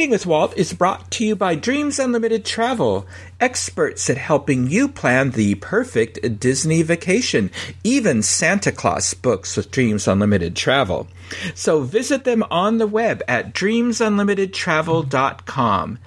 Connecting 0.00 0.12
with 0.12 0.24
Walt 0.24 0.56
is 0.56 0.72
brought 0.72 1.10
to 1.10 1.26
you 1.26 1.36
by 1.36 1.54
Dreams 1.54 1.98
Unlimited 1.98 2.42
Travel, 2.42 3.06
experts 3.38 4.08
at 4.08 4.16
helping 4.16 4.66
you 4.66 4.88
plan 4.88 5.32
the 5.32 5.56
perfect 5.56 6.40
Disney 6.40 6.80
vacation. 6.80 7.50
Even 7.84 8.22
Santa 8.22 8.72
Claus 8.72 9.12
books 9.12 9.58
with 9.58 9.70
Dreams 9.70 10.08
Unlimited 10.08 10.56
Travel. 10.56 11.06
So 11.54 11.82
visit 11.82 12.24
them 12.24 12.42
on 12.50 12.78
the 12.78 12.86
web 12.86 13.22
at 13.28 13.52
dreamsunlimitedtravel.com. 13.52 15.98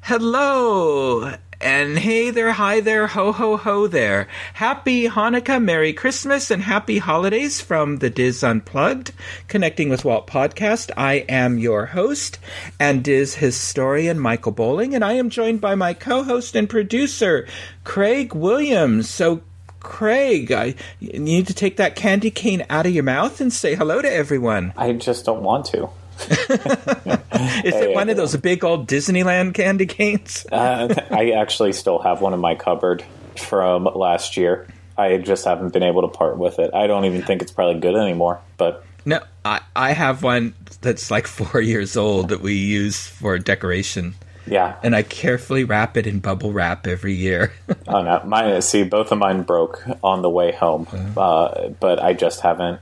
Hello, 0.00 1.34
and 1.60 1.98
hey 1.98 2.30
there, 2.30 2.52
hi 2.52 2.80
there, 2.80 3.06
ho 3.06 3.32
ho 3.32 3.56
ho 3.56 3.86
there. 3.86 4.28
Happy 4.54 5.08
Hanukkah, 5.08 5.62
Merry 5.62 5.92
Christmas, 5.92 6.50
and 6.50 6.62
Happy 6.62 6.98
Holidays 6.98 7.60
from 7.60 7.98
the 7.98 8.10
DIS 8.10 8.42
Unplugged, 8.42 9.12
Connecting 9.48 9.88
with 9.88 10.04
Walt 10.04 10.26
podcast. 10.26 10.90
I 10.96 11.24
am 11.28 11.58
your 11.58 11.86
host 11.86 12.38
and 12.80 13.04
DIS 13.04 13.36
historian 13.36 14.18
Michael 14.18 14.52
Bowling, 14.52 14.94
and 14.94 15.04
I 15.04 15.14
am 15.14 15.30
joined 15.30 15.60
by 15.60 15.74
my 15.74 15.94
co 15.94 16.22
host 16.22 16.56
and 16.56 16.68
producer, 16.68 17.46
Craig 17.84 18.34
Williams. 18.34 19.08
So, 19.08 19.42
Craig, 19.80 20.50
I, 20.50 20.74
you 21.00 21.18
need 21.18 21.46
to 21.46 21.54
take 21.54 21.76
that 21.76 21.96
candy 21.96 22.30
cane 22.30 22.64
out 22.70 22.86
of 22.86 22.94
your 22.94 23.04
mouth 23.04 23.40
and 23.40 23.52
say 23.52 23.74
hello 23.74 24.02
to 24.02 24.10
everyone. 24.10 24.72
I 24.76 24.92
just 24.92 25.24
don't 25.24 25.42
want 25.42 25.66
to. 25.66 25.90
Is 27.64 27.74
it 27.74 27.94
one 27.94 28.08
of 28.08 28.16
those 28.16 28.36
big 28.36 28.64
old 28.64 28.88
Disneyland 28.88 29.54
candy 29.54 29.86
canes? 29.86 30.46
uh, 30.50 30.94
I 31.10 31.30
actually 31.30 31.72
still 31.72 31.98
have 31.98 32.20
one 32.20 32.34
in 32.34 32.40
my 32.40 32.54
cupboard 32.54 33.04
from 33.36 33.84
last 33.84 34.36
year. 34.36 34.66
I 34.96 35.16
just 35.18 35.44
haven't 35.44 35.72
been 35.72 35.82
able 35.82 36.02
to 36.02 36.08
part 36.08 36.38
with 36.38 36.58
it. 36.58 36.72
I 36.72 36.86
don't 36.86 37.04
even 37.04 37.22
think 37.22 37.42
it's 37.42 37.52
probably 37.52 37.80
good 37.80 37.96
anymore. 37.96 38.40
But 38.56 38.84
no, 39.04 39.20
I, 39.44 39.60
I 39.74 39.92
have 39.92 40.22
one 40.22 40.54
that's 40.80 41.10
like 41.10 41.26
four 41.26 41.60
years 41.60 41.96
old 41.96 42.28
that 42.28 42.40
we 42.40 42.54
use 42.54 43.06
for 43.06 43.38
decoration. 43.38 44.14
Yeah, 44.46 44.76
and 44.82 44.94
I 44.94 45.02
carefully 45.02 45.64
wrap 45.64 45.96
it 45.96 46.06
in 46.06 46.20
bubble 46.20 46.52
wrap 46.52 46.86
every 46.86 47.14
year. 47.14 47.52
oh 47.88 48.02
no, 48.02 48.22
mine. 48.24 48.60
See, 48.60 48.84
both 48.84 49.10
of 49.10 49.18
mine 49.18 49.42
broke 49.42 49.82
on 50.02 50.20
the 50.22 50.28
way 50.28 50.52
home, 50.52 50.86
uh-huh. 50.92 51.20
uh, 51.20 51.68
but 51.80 52.02
I 52.02 52.12
just 52.12 52.40
haven't. 52.40 52.80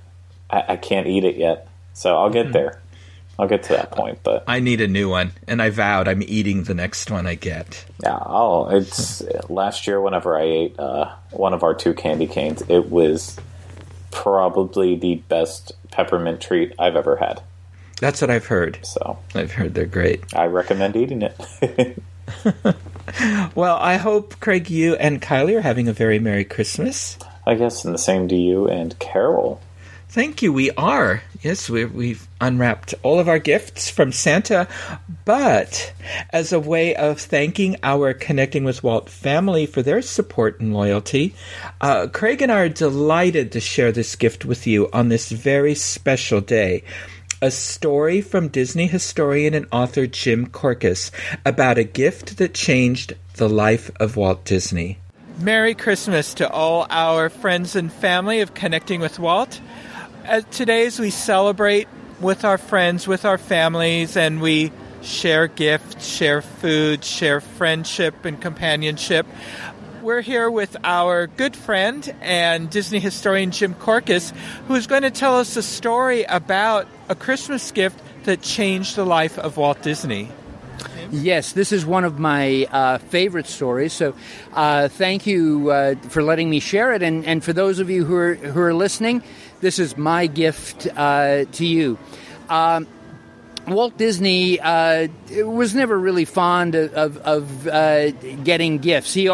I, 0.50 0.64
I, 0.70 0.76
can't 0.76 1.06
eat 1.06 1.24
it 1.24 1.36
yet, 1.36 1.68
so 1.94 2.16
I'll 2.16 2.30
get 2.30 2.46
mm-hmm. 2.46 2.52
there. 2.52 2.81
I'll 3.38 3.48
get 3.48 3.64
to 3.64 3.68
that 3.70 3.90
point, 3.90 4.20
but 4.22 4.44
I 4.46 4.60
need 4.60 4.80
a 4.80 4.88
new 4.88 5.08
one, 5.08 5.32
and 5.48 5.62
I 5.62 5.70
vowed 5.70 6.06
I'm 6.06 6.22
eating 6.22 6.64
the 6.64 6.74
next 6.74 7.10
one 7.10 7.26
I 7.26 7.34
get. 7.34 7.84
Yeah, 8.02 8.18
oh, 8.20 8.68
it's 8.68 9.22
last 9.48 9.86
year. 9.86 10.00
Whenever 10.00 10.36
I 10.36 10.42
ate 10.42 10.78
uh, 10.78 11.14
one 11.30 11.54
of 11.54 11.62
our 11.62 11.74
two 11.74 11.94
candy 11.94 12.26
canes, 12.26 12.62
it 12.68 12.90
was 12.90 13.38
probably 14.10 14.96
the 14.96 15.16
best 15.16 15.72
peppermint 15.90 16.40
treat 16.40 16.74
I've 16.78 16.96
ever 16.96 17.16
had. 17.16 17.42
That's 18.00 18.20
what 18.20 18.30
I've 18.30 18.46
heard. 18.46 18.78
So 18.82 19.18
I've 19.34 19.52
heard 19.52 19.74
they're 19.74 19.86
great. 19.86 20.34
I 20.34 20.46
recommend 20.46 20.96
eating 20.96 21.22
it. 21.22 22.02
well, 23.54 23.76
I 23.76 23.96
hope 23.96 24.40
Craig, 24.40 24.70
you 24.70 24.94
and 24.96 25.22
Kylie 25.22 25.56
are 25.56 25.62
having 25.62 25.88
a 25.88 25.92
very 25.92 26.18
merry 26.18 26.44
Christmas. 26.44 27.18
I 27.46 27.54
guess, 27.54 27.84
and 27.84 27.94
the 27.94 27.98
same 27.98 28.28
to 28.28 28.36
you 28.36 28.68
and 28.68 28.98
Carol. 28.98 29.60
Thank 30.12 30.42
you. 30.42 30.52
We 30.52 30.70
are. 30.72 31.22
Yes, 31.40 31.70
we, 31.70 31.86
we've 31.86 32.28
unwrapped 32.38 32.94
all 33.02 33.18
of 33.18 33.30
our 33.30 33.38
gifts 33.38 33.88
from 33.88 34.12
Santa, 34.12 34.68
but 35.24 35.94
as 36.28 36.52
a 36.52 36.60
way 36.60 36.94
of 36.94 37.18
thanking 37.18 37.78
our 37.82 38.12
Connecting 38.12 38.62
with 38.62 38.82
Walt 38.82 39.08
family 39.08 39.64
for 39.64 39.80
their 39.80 40.02
support 40.02 40.60
and 40.60 40.74
loyalty, 40.74 41.34
uh, 41.80 42.08
Craig 42.12 42.42
and 42.42 42.52
I 42.52 42.60
are 42.60 42.68
delighted 42.68 43.52
to 43.52 43.60
share 43.60 43.90
this 43.90 44.14
gift 44.14 44.44
with 44.44 44.66
you 44.66 44.90
on 44.92 45.08
this 45.08 45.32
very 45.32 45.74
special 45.74 46.42
day. 46.42 46.84
A 47.40 47.50
story 47.50 48.20
from 48.20 48.48
Disney 48.48 48.88
historian 48.88 49.54
and 49.54 49.66
author 49.72 50.06
Jim 50.06 50.46
Korkis 50.46 51.10
about 51.46 51.78
a 51.78 51.84
gift 51.84 52.36
that 52.36 52.52
changed 52.52 53.14
the 53.36 53.48
life 53.48 53.90
of 53.98 54.18
Walt 54.18 54.44
Disney. 54.44 54.98
Merry 55.38 55.74
Christmas 55.74 56.34
to 56.34 56.50
all 56.50 56.86
our 56.90 57.30
friends 57.30 57.74
and 57.74 57.90
family 57.90 58.42
of 58.42 58.52
Connecting 58.52 59.00
with 59.00 59.18
Walt 59.18 59.58
today, 60.50 60.86
as 60.86 60.98
we 60.98 61.10
celebrate 61.10 61.88
with 62.20 62.44
our 62.44 62.58
friends, 62.58 63.08
with 63.08 63.24
our 63.24 63.38
families, 63.38 64.16
and 64.16 64.40
we 64.40 64.72
share 65.02 65.48
gifts, 65.48 66.06
share 66.06 66.42
food, 66.42 67.04
share 67.04 67.40
friendship 67.40 68.24
and 68.24 68.40
companionship. 68.40 69.26
We're 70.00 70.20
here 70.20 70.50
with 70.50 70.76
our 70.84 71.26
good 71.26 71.56
friend 71.56 72.14
and 72.20 72.70
Disney 72.70 73.00
historian 73.00 73.50
Jim 73.50 73.74
Korkis, 73.74 74.30
who's 74.68 74.86
going 74.86 75.02
to 75.02 75.10
tell 75.10 75.38
us 75.38 75.56
a 75.56 75.62
story 75.62 76.24
about 76.24 76.86
a 77.08 77.14
Christmas 77.14 77.70
gift 77.72 78.00
that 78.24 78.42
changed 78.42 78.96
the 78.96 79.04
life 79.04 79.38
of 79.38 79.56
Walt 79.56 79.82
Disney. 79.82 80.30
Yes, 81.10 81.52
this 81.52 81.72
is 81.72 81.84
one 81.84 82.04
of 82.04 82.18
my 82.18 82.66
uh, 82.70 82.98
favorite 82.98 83.46
stories. 83.46 83.92
So, 83.92 84.14
uh, 84.54 84.88
thank 84.88 85.26
you 85.26 85.70
uh, 85.70 85.94
for 86.08 86.22
letting 86.22 86.48
me 86.48 86.58
share 86.58 86.94
it. 86.94 87.02
And, 87.02 87.26
and 87.26 87.44
for 87.44 87.52
those 87.52 87.80
of 87.80 87.90
you 87.90 88.04
who 88.04 88.16
are, 88.16 88.34
who 88.34 88.60
are 88.60 88.72
listening, 88.72 89.22
this 89.62 89.78
is 89.78 89.96
my 89.96 90.26
gift 90.26 90.86
uh, 90.94 91.44
to 91.52 91.64
you. 91.64 91.96
Um, 92.50 92.86
Walt 93.66 93.96
Disney 93.96 94.60
uh, 94.60 95.06
was 95.30 95.74
never 95.74 95.98
really 95.98 96.24
fond 96.24 96.74
of, 96.74 97.16
of, 97.18 97.68
uh, 97.68 98.10
getting 98.10 98.78
gifts. 98.78 99.14
He 99.14 99.30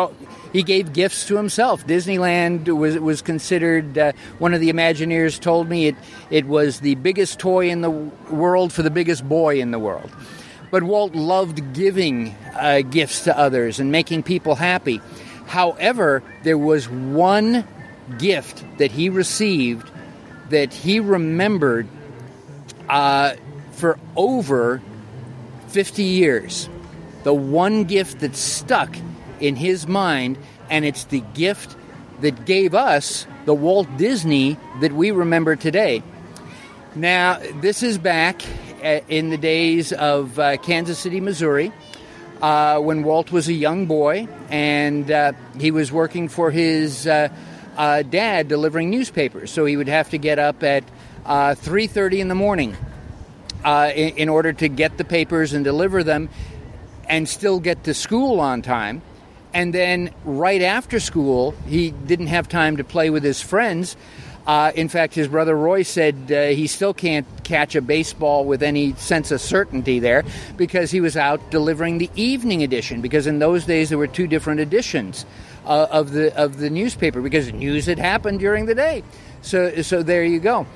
he 0.52 0.62
gave 0.62 0.92
gifts 0.92 1.26
to 1.26 1.36
himself. 1.36 1.86
Disneyland 1.86 2.68
was 2.68 2.98
was 2.98 3.22
considered. 3.22 3.96
Uh, 3.98 4.12
one 4.38 4.54
of 4.54 4.60
the 4.60 4.70
Imagineers 4.70 5.40
told 5.40 5.68
me 5.68 5.88
it 5.88 5.96
it 6.30 6.46
was 6.46 6.80
the 6.80 6.94
biggest 6.96 7.38
toy 7.38 7.70
in 7.70 7.80
the 7.80 7.90
world 7.90 8.72
for 8.72 8.82
the 8.82 8.90
biggest 8.90 9.26
boy 9.26 9.60
in 9.60 9.70
the 9.70 9.78
world. 9.78 10.10
But 10.70 10.82
Walt 10.82 11.14
loved 11.14 11.72
giving 11.72 12.34
uh, 12.54 12.82
gifts 12.82 13.24
to 13.24 13.36
others 13.36 13.80
and 13.80 13.90
making 13.90 14.22
people 14.24 14.54
happy. 14.54 15.00
However, 15.46 16.22
there 16.42 16.58
was 16.58 16.88
one 16.88 17.66
gift 18.18 18.62
that 18.76 18.90
he 18.90 19.08
received 19.08 19.90
that 20.50 20.72
he 20.72 21.00
remembered 21.00 21.86
uh, 22.88 23.34
for 23.72 23.98
over 24.16 24.82
50 25.68 26.02
years. 26.02 26.68
The 27.24 27.34
one 27.34 27.84
gift 27.84 28.20
that 28.20 28.34
stuck 28.34 28.96
in 29.40 29.56
his 29.56 29.86
mind, 29.86 30.38
and 30.70 30.84
it's 30.84 31.04
the 31.04 31.20
gift 31.34 31.76
that 32.20 32.44
gave 32.44 32.74
us 32.74 33.26
the 33.44 33.54
Walt 33.54 33.88
Disney 33.96 34.56
that 34.80 34.92
we 34.92 35.10
remember 35.10 35.56
today. 35.56 36.02
Now, 36.94 37.38
this 37.60 37.82
is 37.82 37.98
back 37.98 38.42
uh, 38.82 39.00
in 39.08 39.30
the 39.30 39.36
days 39.36 39.92
of 39.92 40.38
uh, 40.38 40.56
Kansas 40.56 40.98
City, 40.98 41.20
Missouri, 41.20 41.72
uh, 42.42 42.78
when 42.78 43.02
Walt 43.02 43.30
was 43.30 43.48
a 43.48 43.52
young 43.52 43.86
boy 43.86 44.28
and 44.48 45.10
uh, 45.10 45.32
he 45.58 45.70
was 45.70 45.92
working 45.92 46.28
for 46.28 46.50
his 46.50 47.06
uh, 47.78 47.88
uh, 47.88 48.02
dad 48.02 48.48
delivering 48.48 48.90
newspapers. 48.90 49.50
So 49.50 49.64
he 49.64 49.76
would 49.76 49.88
have 49.88 50.10
to 50.10 50.18
get 50.18 50.38
up 50.38 50.62
at 50.62 50.84
uh, 51.24 51.54
3:30 51.54 52.20
in 52.20 52.28
the 52.28 52.34
morning 52.34 52.76
uh, 53.64 53.90
in, 53.94 54.16
in, 54.16 54.28
order 54.28 54.52
to 54.52 54.68
get 54.68 54.98
the 54.98 55.04
papers 55.04 55.52
and 55.52 55.64
deliver 55.64 56.02
them, 56.02 56.28
and 57.08 57.28
still 57.28 57.60
get 57.60 57.84
to 57.84 57.94
school 57.94 58.40
on 58.40 58.62
time. 58.62 59.02
And 59.54 59.72
then 59.72 60.10
right 60.24 60.60
after 60.60 61.00
school, 61.00 61.52
he 61.66 61.90
didn't 61.90 62.26
have 62.26 62.48
time 62.48 62.76
to 62.76 62.84
play 62.84 63.10
with 63.10 63.24
his 63.24 63.40
friends. 63.40 63.96
Uh, 64.48 64.72
in 64.74 64.88
fact, 64.88 65.14
his 65.14 65.28
brother 65.28 65.54
Roy 65.54 65.82
said 65.82 66.32
uh, 66.32 66.46
he 66.46 66.66
still 66.66 66.94
can't 66.94 67.26
catch 67.44 67.74
a 67.74 67.82
baseball 67.82 68.46
with 68.46 68.62
any 68.62 68.94
sense 68.94 69.30
of 69.30 69.42
certainty 69.42 69.98
there 69.98 70.24
because 70.56 70.90
he 70.90 71.02
was 71.02 71.18
out 71.18 71.50
delivering 71.50 71.98
the 71.98 72.10
evening 72.14 72.62
edition. 72.62 73.02
Because 73.02 73.26
in 73.26 73.40
those 73.40 73.66
days, 73.66 73.90
there 73.90 73.98
were 73.98 74.06
two 74.06 74.26
different 74.26 74.60
editions 74.60 75.26
uh, 75.66 75.88
of 75.90 76.12
the 76.12 76.34
of 76.34 76.56
the 76.56 76.70
newspaper 76.70 77.20
because 77.20 77.52
news 77.52 77.84
had 77.84 77.98
happened 77.98 78.40
during 78.40 78.64
the 78.64 78.74
day. 78.74 79.04
So 79.42 79.82
so 79.82 80.02
there 80.02 80.24
you 80.24 80.40
go. 80.40 80.66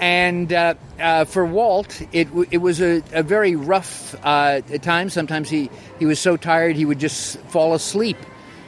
And 0.00 0.52
uh, 0.52 0.74
uh, 0.98 1.24
for 1.24 1.46
Walt, 1.46 2.02
it 2.10 2.26
it 2.50 2.58
was 2.58 2.80
a, 2.80 3.00
a 3.12 3.22
very 3.22 3.54
rough 3.54 4.16
uh, 4.24 4.60
time. 4.82 5.08
Sometimes 5.08 5.48
he, 5.48 5.70
he 6.00 6.04
was 6.04 6.18
so 6.18 6.36
tired 6.36 6.74
he 6.74 6.84
would 6.84 6.98
just 6.98 7.38
fall 7.42 7.74
asleep, 7.74 8.16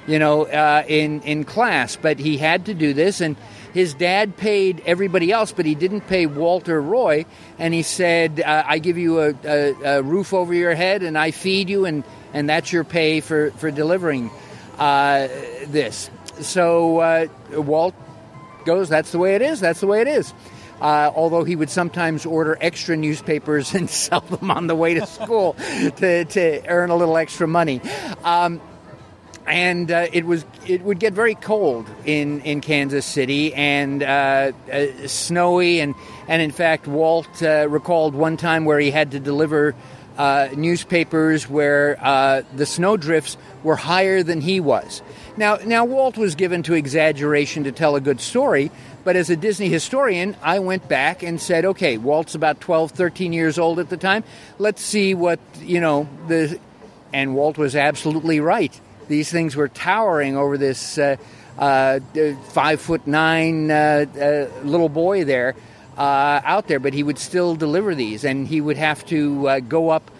you 0.06 0.20
know, 0.20 0.46
in 0.86 1.20
in 1.22 1.42
class. 1.42 1.96
But 1.96 2.20
he 2.20 2.38
had 2.38 2.66
to 2.66 2.74
do 2.74 2.92
this, 2.92 3.20
and 3.20 3.34
his 3.72 3.94
dad 3.94 4.36
paid 4.36 4.82
everybody 4.86 5.32
else, 5.32 5.52
but 5.52 5.66
he 5.66 5.74
didn't 5.74 6.02
pay 6.02 6.26
Walter 6.26 6.80
Roy. 6.80 7.26
And 7.58 7.72
he 7.72 7.82
said, 7.82 8.40
uh, 8.40 8.64
"I 8.66 8.78
give 8.78 8.98
you 8.98 9.20
a, 9.20 9.34
a, 9.44 9.98
a, 9.98 10.02
roof 10.02 10.34
over 10.34 10.52
your 10.54 10.74
head, 10.74 11.02
and 11.02 11.16
I 11.16 11.30
feed 11.30 11.70
you, 11.70 11.84
and 11.86 12.04
and 12.32 12.48
that's 12.48 12.72
your 12.72 12.84
pay 12.84 13.20
for 13.20 13.50
for 13.52 13.70
delivering." 13.70 14.30
uh, 14.78 15.28
this. 15.66 16.10
So 16.40 16.98
uh, 16.98 17.26
Walt 17.52 17.94
goes, 18.64 18.88
that's 18.88 19.12
the 19.12 19.18
way 19.18 19.34
it 19.34 19.42
is, 19.42 19.60
that's 19.60 19.80
the 19.80 19.86
way 19.86 20.00
it 20.00 20.08
is. 20.08 20.32
Uh, 20.80 21.12
although 21.14 21.44
he 21.44 21.54
would 21.54 21.70
sometimes 21.70 22.26
order 22.26 22.58
extra 22.60 22.96
newspapers 22.96 23.74
and 23.76 23.88
sell 23.88 24.20
them 24.20 24.50
on 24.50 24.66
the 24.66 24.74
way 24.74 24.94
to 24.94 25.06
school 25.06 25.54
to, 25.96 26.24
to 26.24 26.66
earn 26.66 26.90
a 26.90 26.96
little 26.96 27.16
extra 27.16 27.46
money. 27.46 27.80
Um, 28.24 28.60
and 29.46 29.90
uh, 29.90 30.06
it 30.12 30.24
was 30.24 30.44
it 30.66 30.82
would 30.82 30.98
get 30.98 31.12
very 31.12 31.34
cold 31.34 31.88
in, 32.04 32.40
in 32.42 32.60
Kansas 32.60 33.04
City 33.04 33.52
and 33.54 34.02
uh, 34.02 34.52
uh, 34.72 34.86
snowy 35.06 35.80
and 35.80 35.94
and 36.28 36.40
in 36.40 36.50
fact 36.50 36.86
Walt 36.86 37.42
uh, 37.42 37.68
recalled 37.68 38.14
one 38.14 38.36
time 38.36 38.64
where 38.64 38.78
he 38.78 38.90
had 38.90 39.10
to 39.12 39.20
deliver 39.20 39.74
uh, 40.16 40.48
newspapers 40.54 41.48
where 41.48 41.96
uh, 42.00 42.42
the 42.54 42.66
snowdrifts 42.66 43.36
were 43.62 43.76
higher 43.76 44.22
than 44.22 44.40
he 44.40 44.60
was. 44.60 45.02
Now 45.36 45.56
now 45.56 45.84
Walt 45.84 46.16
was 46.16 46.34
given 46.36 46.62
to 46.64 46.74
exaggeration 46.74 47.64
to 47.64 47.72
tell 47.72 47.96
a 47.96 48.00
good 48.00 48.20
story, 48.20 48.70
but 49.02 49.16
as 49.16 49.28
a 49.28 49.36
Disney 49.36 49.68
historian, 49.68 50.36
I 50.42 50.60
went 50.60 50.88
back 50.88 51.24
and 51.24 51.40
said, 51.40 51.64
okay, 51.64 51.96
Walt's 51.98 52.36
about 52.36 52.60
12, 52.60 52.92
13 52.92 53.32
years 53.32 53.58
old 53.58 53.80
at 53.80 53.88
the 53.88 53.96
time. 53.96 54.22
Let's 54.58 54.82
see 54.82 55.14
what 55.14 55.40
you 55.60 55.80
know 55.80 56.08
the 56.28 56.60
and 57.12 57.34
Walt 57.34 57.58
was 57.58 57.74
absolutely 57.74 58.38
right 58.38 58.80
these 59.08 59.30
things 59.30 59.56
were 59.56 59.68
towering 59.68 60.36
over 60.36 60.58
this 60.58 60.98
uh, 60.98 61.16
uh, 61.58 62.00
five 62.48 62.80
foot 62.80 63.06
nine 63.06 63.70
uh, 63.70 64.06
uh 64.14 64.64
little 64.64 64.88
boy 64.88 65.24
there 65.24 65.54
uh, 65.98 66.40
out 66.44 66.68
there, 66.68 66.80
but 66.80 66.94
he 66.94 67.02
would 67.02 67.18
still 67.18 67.54
deliver 67.54 67.94
these, 67.94 68.24
and 68.24 68.48
he 68.48 68.60
would 68.60 68.78
have 68.78 69.04
to 69.06 69.60
go 69.62 69.90
up 69.90 70.10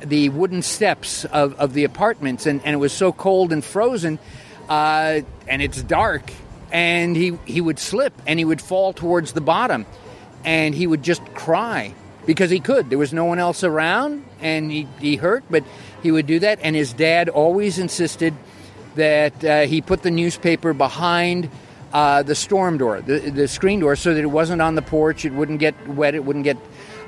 the 0.00 0.30
wooden 0.30 0.62
steps 0.62 1.24
of, 1.26 1.54
of 1.60 1.74
the 1.74 1.84
apartments, 1.84 2.46
and, 2.46 2.60
and 2.64 2.74
it 2.74 2.78
was 2.78 2.92
so 2.92 3.12
cold 3.12 3.52
and 3.52 3.64
frozen, 3.64 4.18
and 4.68 5.24
it's 5.62 5.82
dark, 5.82 6.32
and 6.72 7.14
he, 7.14 7.38
he 7.44 7.60
would 7.60 7.78
slip 7.78 8.14
and 8.26 8.38
he 8.38 8.44
would 8.44 8.60
fall 8.60 8.92
towards 8.92 9.32
the 9.32 9.40
bottom, 9.40 9.86
and 10.44 10.74
he 10.74 10.86
would 10.86 11.02
just 11.02 11.22
cry 11.34 11.94
because 12.26 12.50
he 12.50 12.60
could. 12.60 12.88
There 12.88 12.98
was 12.98 13.12
no 13.12 13.26
one 13.26 13.38
else 13.38 13.62
around, 13.62 14.24
and 14.40 14.70
he, 14.70 14.88
he 14.98 15.16
hurt, 15.16 15.44
but 15.50 15.64
he 16.02 16.10
would 16.10 16.26
do 16.26 16.38
that. 16.40 16.58
And 16.62 16.76
his 16.76 16.92
dad 16.92 17.28
always 17.28 17.78
insisted 17.78 18.34
that 18.94 19.44
uh, 19.44 19.60
he 19.62 19.80
put 19.80 20.02
the 20.02 20.10
newspaper 20.10 20.72
behind 20.72 21.50
uh, 21.92 22.22
the 22.22 22.34
storm 22.34 22.78
door, 22.78 23.00
the, 23.00 23.18
the 23.18 23.48
screen 23.48 23.80
door, 23.80 23.96
so 23.96 24.14
that 24.14 24.20
it 24.20 24.26
wasn't 24.26 24.62
on 24.62 24.74
the 24.74 24.82
porch, 24.82 25.24
it 25.24 25.32
wouldn't 25.32 25.60
get 25.60 25.74
wet, 25.88 26.14
it 26.14 26.24
wouldn't 26.24 26.44
get 26.44 26.56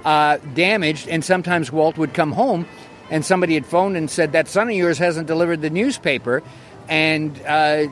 uh, 0.05 0.39
damaged. 0.55 1.09
And 1.09 1.25
sometimes 1.25 1.73
Walt 1.73 1.97
would 1.97 2.15
come 2.15 2.33
home, 2.33 2.67
and 3.11 3.25
somebody 3.25 3.55
had 3.55 3.67
phoned 3.67 3.97
and 3.97 4.11
said, 4.11 4.33
That 4.33 4.49
son 4.49 4.69
of 4.69 4.75
yours 4.75 4.99
hasn't 4.99 5.27
delivered 5.27 5.63
the 5.63 5.71
newspaper. 5.71 6.43
And 6.87 7.41
uh, 7.47 7.87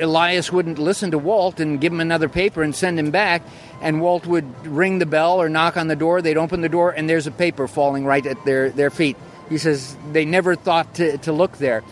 Elias 0.00 0.52
wouldn't 0.52 0.78
listen 0.78 1.10
to 1.10 1.18
Walt 1.18 1.58
and 1.58 1.80
give 1.80 1.92
him 1.92 2.00
another 2.00 2.28
paper 2.28 2.62
and 2.62 2.72
send 2.72 2.96
him 2.96 3.10
back 3.10 3.42
and 3.80 4.00
Walt 4.00 4.26
would 4.26 4.66
ring 4.66 4.98
the 4.98 5.06
bell 5.06 5.40
or 5.40 5.48
knock 5.48 5.76
on 5.76 5.88
the 5.88 5.96
door. 5.96 6.20
They'd 6.22 6.36
open 6.36 6.60
the 6.60 6.68
door, 6.68 6.90
and 6.90 7.08
there's 7.08 7.26
a 7.26 7.30
paper 7.30 7.68
falling 7.68 8.04
right 8.04 8.24
at 8.24 8.44
their, 8.44 8.70
their 8.70 8.90
feet. 8.90 9.16
He 9.48 9.58
says 9.58 9.96
they 10.12 10.24
never 10.24 10.54
thought 10.54 10.94
to, 10.96 11.18
to 11.18 11.32
look 11.32 11.58
there. 11.58 11.82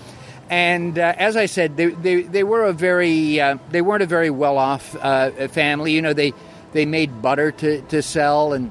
And 0.48 0.98
uh, 0.98 1.14
as 1.16 1.36
I 1.36 1.46
said, 1.46 1.76
they, 1.76 1.86
they, 1.86 2.22
they 2.22 2.44
were 2.44 2.64
a 2.64 2.72
very 2.72 3.40
uh, 3.40 3.58
they 3.70 3.82
weren't 3.82 4.02
a 4.02 4.06
very 4.06 4.30
well 4.30 4.58
off 4.58 4.94
uh, 4.96 5.48
family. 5.48 5.92
You 5.92 6.02
know, 6.02 6.12
they 6.12 6.32
they 6.72 6.86
made 6.86 7.22
butter 7.22 7.50
to, 7.50 7.80
to 7.82 8.02
sell, 8.02 8.52
and 8.52 8.70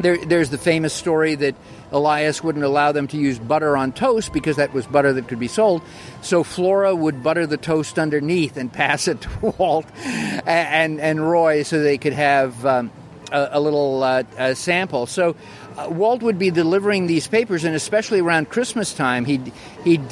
there, 0.00 0.24
there's 0.24 0.50
the 0.50 0.58
famous 0.58 0.94
story 0.94 1.34
that 1.34 1.54
Elias 1.92 2.42
wouldn't 2.42 2.64
allow 2.64 2.92
them 2.92 3.06
to 3.08 3.16
use 3.16 3.38
butter 3.38 3.76
on 3.76 3.92
toast 3.92 4.32
because 4.32 4.56
that 4.56 4.72
was 4.72 4.86
butter 4.86 5.12
that 5.12 5.28
could 5.28 5.38
be 5.38 5.48
sold. 5.48 5.82
So 6.22 6.42
Flora 6.42 6.94
would 6.94 7.22
butter 7.22 7.46
the 7.46 7.56
toast 7.56 7.98
underneath 7.98 8.56
and 8.56 8.72
pass 8.72 9.06
it 9.06 9.20
to 9.22 9.54
Walt 9.58 9.86
and 10.04 10.48
and, 10.48 11.00
and 11.00 11.30
Roy 11.30 11.64
so 11.64 11.82
they 11.82 11.98
could 11.98 12.14
have 12.14 12.64
um, 12.64 12.90
a, 13.30 13.50
a, 13.52 13.60
little 13.60 14.02
uh, 14.02 14.22
a 14.38 14.54
sample. 14.54 15.06
So. 15.06 15.36
Uh, 15.76 15.88
Walt 15.90 16.22
would 16.22 16.38
be 16.38 16.50
delivering 16.50 17.06
these 17.06 17.26
papers, 17.26 17.64
and 17.64 17.74
especially 17.74 18.20
around 18.20 18.48
Christmas 18.48 18.94
time, 18.94 19.24
he'd 19.24 19.52
he'd 19.82 20.10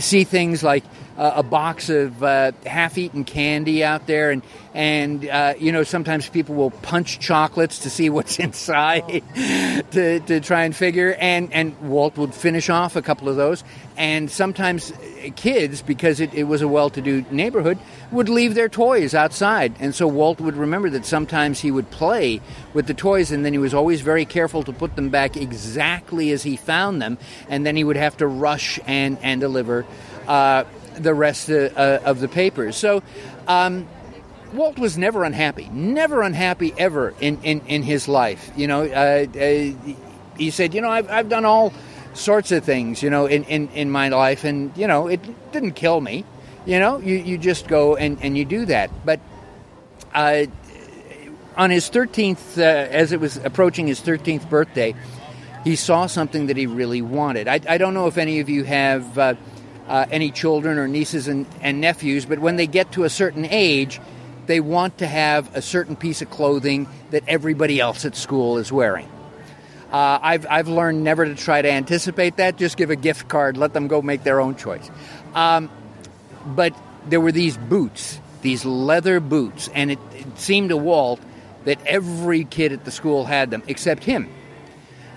see 0.00 0.24
things 0.24 0.62
like 0.62 0.84
a 1.16 1.42
box 1.42 1.88
of 1.90 2.22
uh, 2.22 2.52
half-eaten 2.66 3.24
candy 3.24 3.84
out 3.84 4.06
there, 4.06 4.30
and 4.30 4.42
and 4.72 5.28
uh, 5.28 5.54
you 5.58 5.70
know 5.70 5.84
sometimes 5.84 6.28
people 6.28 6.54
will 6.54 6.70
punch 6.70 7.20
chocolates 7.20 7.80
to 7.80 7.90
see 7.90 8.10
what's 8.14 8.38
inside 8.38 9.22
to, 9.92 10.20
to 10.20 10.40
try 10.40 10.64
and 10.64 10.74
figure. 10.74 11.14
And 11.14 11.52
and 11.52 11.78
Walt 11.88 12.16
would 12.16 12.34
finish 12.34 12.68
off 12.68 12.96
a 12.96 13.02
couple 13.02 13.28
of 13.28 13.36
those, 13.36 13.62
and 13.96 14.30
sometimes 14.30 14.92
kids, 15.36 15.82
because 15.82 16.20
it, 16.20 16.34
it 16.34 16.44
was 16.44 16.62
a 16.62 16.68
well-to-do 16.68 17.24
neighborhood, 17.30 17.78
would 18.10 18.28
leave 18.28 18.54
their 18.54 18.68
toys 18.68 19.14
outside, 19.14 19.74
and 19.78 19.94
so 19.94 20.06
Walt 20.06 20.40
would 20.40 20.56
remember 20.56 20.90
that 20.90 21.06
sometimes 21.06 21.60
he 21.60 21.70
would 21.70 21.90
play 21.90 22.40
with 22.72 22.86
the 22.86 22.94
toys, 22.94 23.30
and 23.30 23.44
then 23.44 23.52
he 23.52 23.58
was 23.58 23.74
always 23.74 24.00
very 24.00 24.24
careful 24.24 24.62
to 24.64 24.72
put 24.72 24.96
them 24.96 25.10
back 25.10 25.36
exactly 25.36 26.32
as 26.32 26.42
he 26.42 26.56
found 26.56 27.00
them, 27.00 27.18
and 27.48 27.64
then 27.64 27.76
he 27.76 27.84
would 27.84 27.96
have 27.96 28.16
to 28.16 28.26
rush 28.26 28.80
and 28.86 29.18
and 29.22 29.40
deliver. 29.40 29.86
Uh, 30.26 30.64
the 30.94 31.14
rest 31.14 31.48
of, 31.48 31.76
uh, 31.76 32.00
of 32.04 32.20
the 32.20 32.28
papers. 32.28 32.76
So 32.76 33.02
um, 33.46 33.88
Walt 34.52 34.78
was 34.78 34.96
never 34.96 35.24
unhappy, 35.24 35.68
never 35.72 36.22
unhappy 36.22 36.72
ever 36.78 37.14
in, 37.20 37.42
in, 37.42 37.60
in 37.66 37.82
his 37.82 38.08
life. 38.08 38.50
You 38.56 38.68
know, 38.68 38.84
uh, 38.84 39.26
uh, 39.38 39.94
he 40.36 40.50
said, 40.50 40.74
you 40.74 40.80
know, 40.80 40.90
I've, 40.90 41.10
I've 41.10 41.28
done 41.28 41.44
all 41.44 41.72
sorts 42.14 42.52
of 42.52 42.64
things, 42.64 43.02
you 43.02 43.10
know, 43.10 43.26
in, 43.26 43.44
in, 43.44 43.68
in 43.70 43.90
my 43.90 44.08
life, 44.08 44.44
and, 44.44 44.76
you 44.76 44.86
know, 44.86 45.08
it 45.08 45.20
didn't 45.52 45.72
kill 45.72 46.00
me. 46.00 46.24
You 46.66 46.78
know, 46.78 46.98
you, 46.98 47.16
you 47.16 47.36
just 47.36 47.68
go 47.68 47.96
and, 47.96 48.18
and 48.22 48.38
you 48.38 48.44
do 48.44 48.64
that. 48.66 48.90
But 49.04 49.20
uh, 50.14 50.46
on 51.56 51.70
his 51.70 51.90
13th, 51.90 52.58
uh, 52.58 52.62
as 52.62 53.12
it 53.12 53.20
was 53.20 53.36
approaching 53.38 53.86
his 53.86 54.00
13th 54.00 54.48
birthday, 54.48 54.94
he 55.64 55.76
saw 55.76 56.06
something 56.06 56.46
that 56.46 56.56
he 56.56 56.66
really 56.66 57.02
wanted. 57.02 57.48
I, 57.48 57.60
I 57.68 57.78
don't 57.78 57.94
know 57.94 58.06
if 58.06 58.18
any 58.18 58.40
of 58.40 58.48
you 58.48 58.64
have 58.64 59.18
uh, 59.18 59.34
uh, 59.88 60.06
any 60.10 60.30
children 60.30 60.78
or 60.78 60.88
nieces 60.88 61.28
and, 61.28 61.46
and 61.60 61.80
nephews, 61.80 62.24
but 62.24 62.38
when 62.38 62.56
they 62.56 62.66
get 62.66 62.92
to 62.92 63.04
a 63.04 63.10
certain 63.10 63.44
age, 63.44 64.00
they 64.46 64.60
want 64.60 64.98
to 64.98 65.06
have 65.06 65.54
a 65.56 65.62
certain 65.62 65.96
piece 65.96 66.22
of 66.22 66.30
clothing 66.30 66.86
that 67.10 67.24
everybody 67.26 67.80
else 67.80 68.04
at 68.04 68.16
school 68.16 68.58
is 68.58 68.70
wearing. 68.70 69.08
Uh, 69.92 70.18
I've, 70.20 70.46
I've 70.50 70.68
learned 70.68 71.04
never 71.04 71.24
to 71.24 71.34
try 71.34 71.62
to 71.62 71.70
anticipate 71.70 72.38
that. 72.38 72.56
Just 72.56 72.76
give 72.76 72.90
a 72.90 72.96
gift 72.96 73.28
card, 73.28 73.56
let 73.56 73.72
them 73.72 73.86
go 73.86 74.02
make 74.02 74.24
their 74.24 74.40
own 74.40 74.56
choice. 74.56 74.90
Um, 75.34 75.70
but 76.44 76.74
there 77.06 77.20
were 77.20 77.32
these 77.32 77.56
boots, 77.56 78.20
these 78.42 78.64
leather 78.64 79.20
boots, 79.20 79.68
and 79.72 79.92
it, 79.92 79.98
it 80.12 80.38
seemed 80.38 80.70
to 80.70 80.76
Walt 80.76 81.20
that 81.64 81.78
every 81.86 82.44
kid 82.44 82.72
at 82.72 82.84
the 82.84 82.90
school 82.90 83.24
had 83.24 83.50
them 83.50 83.62
except 83.66 84.04
him. 84.04 84.28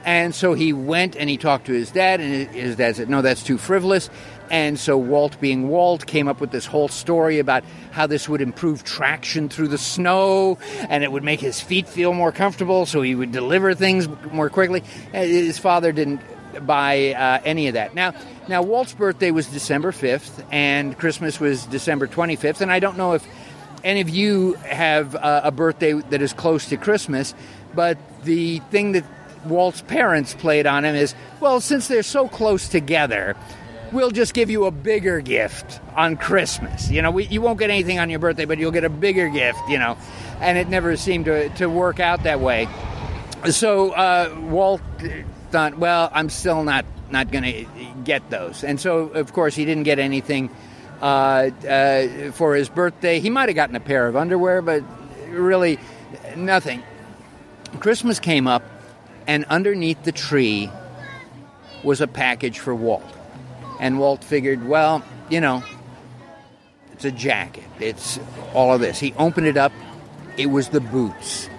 And 0.06 0.34
so 0.34 0.54
he 0.54 0.72
went 0.72 1.18
and 1.18 1.30
he 1.30 1.38
talked 1.38 1.66
to 1.66 1.74
his 1.74 1.92
dad, 1.92 2.22
and 2.22 2.48
his 2.50 2.78
dad 2.78 2.96
said, 2.96 3.10
No, 3.10 3.22
that's 3.22 3.44
too 3.44 3.58
frivolous. 3.58 4.10
And 4.50 4.80
so 4.80 4.98
Walt, 4.98 5.40
being 5.40 5.70
Walt, 5.70 6.06
came 6.06 6.28
up 6.28 6.40
with 6.40 6.52
this 6.52 6.66
whole 6.66 6.88
story 6.88 7.40
about 7.40 7.64
how 7.92 8.08
this 8.08 8.30
would 8.30 8.42
improve 8.42 8.84
traction 8.84 9.50
through 9.50 9.68
the 9.68 9.78
snow 9.78 10.58
and 10.90 11.04
it 11.04 11.12
would 11.12 11.24
make 11.24 11.40
his 11.40 11.60
feet 11.60 11.88
feel 11.88 12.14
more 12.14 12.32
comfortable 12.32 12.86
so 12.86 13.02
he 13.02 13.16
would 13.16 13.32
deliver 13.32 13.74
things 13.74 14.08
more 14.32 14.50
quickly. 14.50 14.82
His 15.12 15.58
father 15.58 15.92
didn't 15.92 16.22
buy 16.66 17.14
uh, 17.14 17.42
any 17.44 17.68
of 17.68 17.74
that. 17.74 17.94
Now, 17.94 18.14
now 18.48 18.62
Walt's 18.62 18.94
birthday 18.94 19.32
was 19.32 19.48
December 19.48 19.92
5th 19.92 20.46
and 20.52 20.98
Christmas 20.98 21.40
was 21.40 21.66
December 21.66 22.08
25th. 22.08 22.62
And 22.62 22.72
I 22.72 22.80
don't 22.80 22.98
know 22.98 23.14
if 23.14 23.28
any 23.84 24.02
of 24.02 24.10
you 24.10 24.54
have 24.54 25.16
uh, 25.16 25.42
a 25.44 25.52
birthday 25.52 25.94
that 25.94 26.22
is 26.22 26.34
close 26.34 26.70
to 26.70 26.78
Christmas, 26.78 27.34
but 27.76 27.98
the 28.24 28.60
thing 28.72 28.94
that 28.94 29.04
Walt's 29.46 29.82
parents 29.82 30.34
played 30.34 30.66
on 30.66 30.84
him 30.86 30.96
is 30.96 31.14
well, 31.40 31.62
since 31.62 31.88
they're 31.88 32.04
so 32.04 32.28
close 32.28 32.68
together, 32.68 33.36
we'll 33.92 34.12
just 34.12 34.34
give 34.34 34.50
you 34.50 34.66
a 34.66 34.72
bigger 34.72 35.22
gift 35.22 35.80
on 35.96 36.18
Christmas. 36.18 36.90
You 36.90 37.02
know, 37.02 37.12
we, 37.12 37.26
you 37.26 37.42
won't 37.42 37.60
get 37.60 37.70
anything 37.70 38.00
on 38.00 38.10
your 38.10 38.20
birthday, 38.20 38.46
but 38.46 38.58
you'll 38.58 38.72
get 38.72 38.84
a 38.84 38.90
bigger 38.90 39.30
gift, 39.30 39.60
you 39.70 39.78
know. 39.78 39.98
And 40.40 40.58
it 40.58 40.70
never 40.70 40.98
seemed 40.98 41.26
to, 41.26 41.50
to 41.56 41.68
work 41.68 42.00
out 42.00 42.24
that 42.24 42.40
way. 42.40 42.68
So 43.50 43.92
uh, 43.92 44.36
Walt 44.50 44.82
thought, 45.52 45.78
well, 45.78 46.10
I'm 46.14 46.30
still 46.30 46.64
not, 46.64 46.86
not 47.10 47.32
going 47.32 47.44
to 47.44 47.66
get 48.04 48.30
those. 48.30 48.64
And 48.64 48.80
so, 48.80 49.00
of 49.10 49.34
course, 49.34 49.56
he 49.56 49.66
didn't 49.66 49.84
get 49.84 50.00
anything 50.00 50.50
uh, 51.02 51.52
uh, 51.68 52.32
for 52.32 52.56
his 52.56 52.70
birthday. 52.70 53.20
He 53.20 53.30
might 53.30 53.50
have 53.50 53.56
gotten 53.56 53.76
a 53.76 53.80
pair 53.80 54.08
of 54.08 54.16
underwear, 54.16 54.62
but 54.62 54.84
really 55.30 55.80
nothing. 56.36 56.84
Christmas 57.80 58.20
came 58.20 58.48
up, 58.48 58.64
and 59.28 59.46
underneath 59.46 60.04
the 60.04 60.12
tree 60.12 60.72
was 61.84 62.02
a 62.02 62.08
package 62.08 62.60
for 62.60 62.74
Walt. 62.74 63.17
And 63.80 64.00
Walt 64.00 64.24
figured, 64.24 64.68
well, 64.68 65.04
you 65.30 65.42
know, 65.42 65.64
it's 66.94 67.06
a 67.06 67.12
jacket. 67.12 67.66
It's 67.80 68.20
all 68.54 68.74
of 68.74 68.82
this. 68.82 69.00
He 69.00 69.14
opened 69.14 69.48
it 69.48 69.58
up. 69.58 69.72
It 70.38 70.48
was 70.48 70.70
the 70.70 70.82
boots. 70.82 71.50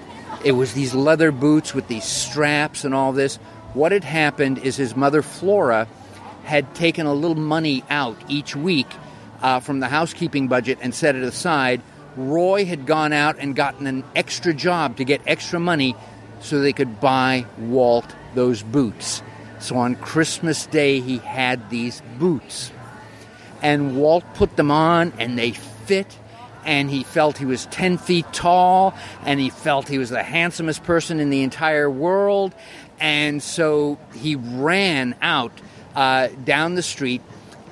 It 0.44 0.52
was 0.52 0.72
these 0.72 0.94
leather 0.94 1.30
boots 1.30 1.74
with 1.74 1.88
these 1.88 2.04
straps 2.04 2.84
and 2.84 2.94
all 2.94 3.12
this. 3.12 3.36
What 3.74 3.92
had 3.92 4.04
happened 4.04 4.58
is 4.58 4.76
his 4.76 4.96
mother, 4.96 5.22
Flora, 5.22 5.86
had 6.44 6.74
taken 6.74 7.06
a 7.06 7.12
little 7.12 7.36
money 7.36 7.84
out 7.90 8.16
each 8.28 8.56
week 8.56 8.86
uh, 9.42 9.60
from 9.60 9.80
the 9.80 9.88
housekeeping 9.88 10.48
budget 10.48 10.78
and 10.80 10.94
set 10.94 11.14
it 11.14 11.22
aside. 11.22 11.82
Roy 12.16 12.64
had 12.64 12.86
gone 12.86 13.12
out 13.12 13.36
and 13.38 13.54
gotten 13.54 13.86
an 13.86 14.02
extra 14.16 14.52
job 14.52 14.96
to 14.96 15.04
get 15.04 15.20
extra 15.26 15.60
money 15.60 15.94
so 16.40 16.60
they 16.60 16.72
could 16.72 17.00
buy 17.00 17.46
Walt 17.58 18.06
those 18.34 18.62
boots. 18.62 19.22
So 19.60 19.76
on 19.76 19.96
Christmas 19.96 20.66
Day, 20.66 21.00
he 21.00 21.18
had 21.18 21.70
these 21.70 22.02
boots. 22.18 22.70
And 23.60 23.96
Walt 23.96 24.24
put 24.34 24.56
them 24.56 24.70
on, 24.70 25.12
and 25.18 25.38
they 25.38 25.50
fit, 25.50 26.16
and 26.64 26.90
he 26.90 27.02
felt 27.02 27.38
he 27.38 27.44
was 27.44 27.66
10 27.66 27.98
feet 27.98 28.26
tall, 28.32 28.94
and 29.24 29.40
he 29.40 29.50
felt 29.50 29.88
he 29.88 29.98
was 29.98 30.10
the 30.10 30.22
handsomest 30.22 30.84
person 30.84 31.18
in 31.18 31.30
the 31.30 31.42
entire 31.42 31.90
world. 31.90 32.54
And 33.00 33.42
so 33.42 33.98
he 34.14 34.36
ran 34.36 35.16
out 35.20 35.52
uh, 35.96 36.28
down 36.44 36.74
the 36.76 36.82
street 36.82 37.22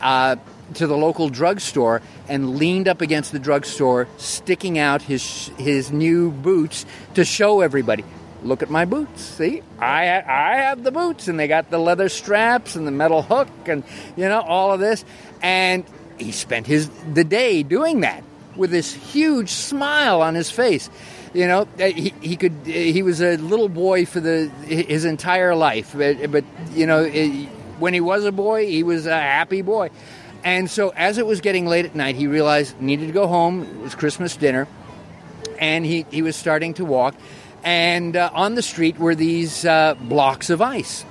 uh, 0.00 0.36
to 0.74 0.86
the 0.86 0.96
local 0.96 1.28
drugstore 1.28 2.02
and 2.28 2.56
leaned 2.56 2.88
up 2.88 3.00
against 3.00 3.30
the 3.30 3.38
drugstore, 3.38 4.08
sticking 4.16 4.78
out 4.78 5.02
his, 5.02 5.48
his 5.58 5.92
new 5.92 6.32
boots 6.32 6.84
to 7.14 7.24
show 7.24 7.60
everybody 7.60 8.04
look 8.46 8.62
at 8.62 8.70
my 8.70 8.84
boots. 8.84 9.22
See, 9.22 9.62
I 9.78 10.22
I 10.22 10.56
have 10.56 10.82
the 10.82 10.92
boots, 10.92 11.28
and 11.28 11.38
they 11.38 11.48
got 11.48 11.70
the 11.70 11.78
leather 11.78 12.08
straps 12.08 12.76
and 12.76 12.86
the 12.86 12.90
metal 12.90 13.22
hook, 13.22 13.48
and 13.66 13.84
you 14.16 14.28
know 14.28 14.40
all 14.40 14.72
of 14.72 14.80
this. 14.80 15.04
And 15.42 15.84
he 16.18 16.32
spent 16.32 16.66
his 16.66 16.88
the 17.12 17.24
day 17.24 17.62
doing 17.62 18.00
that 18.00 18.22
with 18.56 18.70
this 18.70 18.92
huge 18.92 19.50
smile 19.50 20.22
on 20.22 20.34
his 20.34 20.50
face. 20.50 20.88
You 21.34 21.46
know, 21.46 21.68
he, 21.76 22.14
he 22.22 22.36
could 22.36 22.54
he 22.64 23.02
was 23.02 23.20
a 23.20 23.36
little 23.36 23.68
boy 23.68 24.06
for 24.06 24.20
the 24.20 24.48
his 24.66 25.04
entire 25.04 25.54
life, 25.54 25.94
but, 25.94 26.30
but 26.30 26.44
you 26.72 26.86
know 26.86 27.04
when 27.78 27.92
he 27.92 28.00
was 28.00 28.24
a 28.24 28.32
boy, 28.32 28.66
he 28.66 28.82
was 28.82 29.06
a 29.06 29.20
happy 29.20 29.62
boy. 29.62 29.90
And 30.44 30.70
so, 30.70 30.90
as 30.90 31.18
it 31.18 31.26
was 31.26 31.40
getting 31.40 31.66
late 31.66 31.84
at 31.84 31.94
night, 31.94 32.14
he 32.14 32.26
realized 32.26 32.76
he 32.78 32.84
needed 32.84 33.06
to 33.06 33.12
go 33.12 33.26
home. 33.26 33.62
It 33.62 33.80
was 33.80 33.94
Christmas 33.94 34.36
dinner, 34.36 34.68
and 35.58 35.84
he, 35.84 36.06
he 36.10 36.22
was 36.22 36.36
starting 36.36 36.74
to 36.74 36.84
walk 36.84 37.14
and 37.62 38.16
uh, 38.16 38.30
on 38.32 38.54
the 38.54 38.62
street 38.62 38.98
were 38.98 39.14
these 39.14 39.64
uh, 39.64 39.94
blocks 39.94 40.50
of 40.50 40.62
ice. 40.62 41.04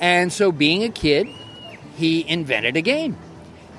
And 0.00 0.32
so, 0.32 0.50
being 0.50 0.82
a 0.84 0.88
kid, 0.88 1.28
he 1.96 2.26
invented 2.28 2.76
a 2.76 2.82
game. 2.82 3.16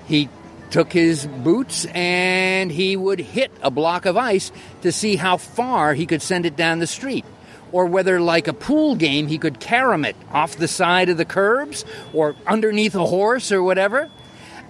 He 0.07 0.29
took 0.69 0.93
his 0.93 1.25
boots 1.25 1.85
and 1.93 2.71
he 2.71 2.95
would 2.95 3.19
hit 3.19 3.51
a 3.61 3.71
block 3.71 4.05
of 4.05 4.15
ice 4.17 4.51
to 4.81 4.91
see 4.91 5.15
how 5.15 5.37
far 5.37 5.93
he 5.93 6.05
could 6.05 6.21
send 6.21 6.45
it 6.45 6.55
down 6.55 6.79
the 6.79 6.87
street. 6.87 7.25
Or 7.71 7.85
whether, 7.85 8.19
like 8.19 8.47
a 8.47 8.53
pool 8.53 8.95
game, 8.95 9.27
he 9.27 9.37
could 9.37 9.59
carom 9.59 10.03
it 10.03 10.15
off 10.31 10.57
the 10.57 10.67
side 10.67 11.09
of 11.09 11.17
the 11.17 11.25
curbs 11.25 11.85
or 12.13 12.35
underneath 12.45 12.95
a 12.95 13.05
horse 13.05 13.51
or 13.51 13.63
whatever 13.63 14.09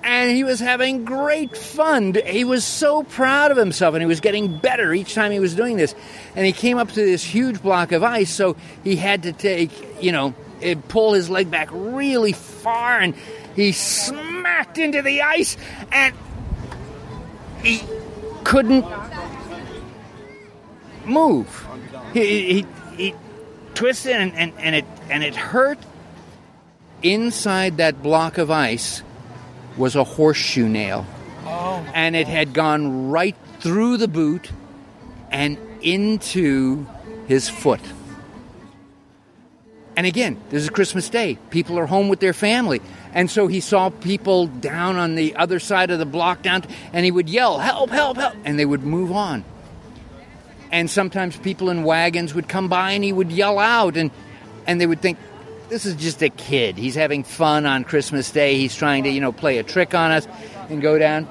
and 0.03 0.31
he 0.31 0.43
was 0.43 0.59
having 0.59 1.05
great 1.05 1.55
fun. 1.55 2.15
He 2.25 2.43
was 2.43 2.65
so 2.65 3.03
proud 3.03 3.51
of 3.51 3.57
himself, 3.57 3.93
and 3.93 4.01
he 4.01 4.07
was 4.07 4.19
getting 4.19 4.57
better 4.57 4.93
each 4.93 5.13
time 5.13 5.31
he 5.31 5.39
was 5.39 5.55
doing 5.55 5.77
this. 5.77 5.93
And 6.35 6.45
he 6.45 6.51
came 6.51 6.77
up 6.77 6.89
to 6.89 6.95
this 6.95 7.23
huge 7.23 7.61
block 7.61 7.91
of 7.91 8.03
ice, 8.03 8.33
so 8.33 8.55
he 8.83 8.95
had 8.95 9.23
to 9.23 9.33
take, 9.33 9.71
you 10.01 10.11
know, 10.11 10.33
eh, 10.61 10.75
pull 10.87 11.13
his 11.13 11.29
leg 11.29 11.51
back 11.51 11.69
really 11.71 12.33
far, 12.33 12.99
and 12.99 13.13
he 13.55 13.71
smacked 13.71 14.77
into 14.77 15.01
the 15.01 15.21
ice, 15.21 15.57
and 15.91 16.15
he 17.63 17.83
couldn't 18.43 18.85
move. 21.05 21.67
He, 22.13 22.53
he, 22.53 22.67
he 22.97 23.15
twisted, 23.75 24.15
and, 24.15 24.33
and, 24.33 24.53
and 24.57 24.75
it 24.75 24.85
and 25.09 25.23
it 25.23 25.35
hurt. 25.35 25.77
Inside 27.03 27.77
that 27.77 28.03
block 28.03 28.37
of 28.37 28.51
ice 28.51 29.01
was 29.77 29.95
a 29.95 30.03
horseshoe 30.03 30.67
nail. 30.67 31.05
Oh. 31.45 31.85
And 31.93 32.15
it 32.15 32.27
had 32.27 32.53
gone 32.53 33.09
right 33.09 33.35
through 33.59 33.97
the 33.97 34.07
boot 34.07 34.51
and 35.29 35.57
into 35.81 36.85
his 37.27 37.49
foot. 37.49 37.81
And 39.95 40.07
again, 40.07 40.39
this 40.49 40.63
is 40.63 40.69
Christmas 40.69 41.09
Day. 41.09 41.37
People 41.49 41.77
are 41.77 41.85
home 41.85 42.09
with 42.09 42.19
their 42.19 42.33
family. 42.33 42.81
And 43.13 43.29
so 43.29 43.47
he 43.47 43.59
saw 43.59 43.89
people 43.89 44.47
down 44.47 44.95
on 44.95 45.15
the 45.15 45.35
other 45.35 45.59
side 45.59 45.91
of 45.91 45.99
the 45.99 46.05
block 46.05 46.41
down, 46.41 46.63
and 46.93 47.03
he 47.03 47.11
would 47.11 47.29
yell, 47.29 47.59
Help, 47.59 47.89
help, 47.89 48.17
help! 48.17 48.35
And 48.45 48.57
they 48.57 48.65
would 48.65 48.83
move 48.83 49.11
on. 49.11 49.43
And 50.71 50.89
sometimes 50.89 51.35
people 51.35 51.69
in 51.69 51.83
wagons 51.83 52.33
would 52.33 52.47
come 52.47 52.69
by 52.69 52.91
and 52.91 53.03
he 53.03 53.11
would 53.11 53.31
yell 53.31 53.59
out, 53.59 53.97
and, 53.97 54.11
and 54.65 54.79
they 54.79 54.87
would 54.87 55.01
think, 55.01 55.17
this 55.71 55.85
is 55.85 55.95
just 55.95 56.21
a 56.21 56.27
kid. 56.27 56.77
He's 56.77 56.95
having 56.95 57.23
fun 57.23 57.65
on 57.65 57.85
Christmas 57.85 58.29
Day. 58.29 58.57
He's 58.57 58.75
trying 58.75 59.05
to, 59.05 59.09
you 59.09 59.21
know, 59.21 59.31
play 59.31 59.57
a 59.57 59.63
trick 59.63 59.95
on 59.95 60.11
us 60.11 60.27
and 60.69 60.81
go 60.81 60.99
down. 60.99 61.29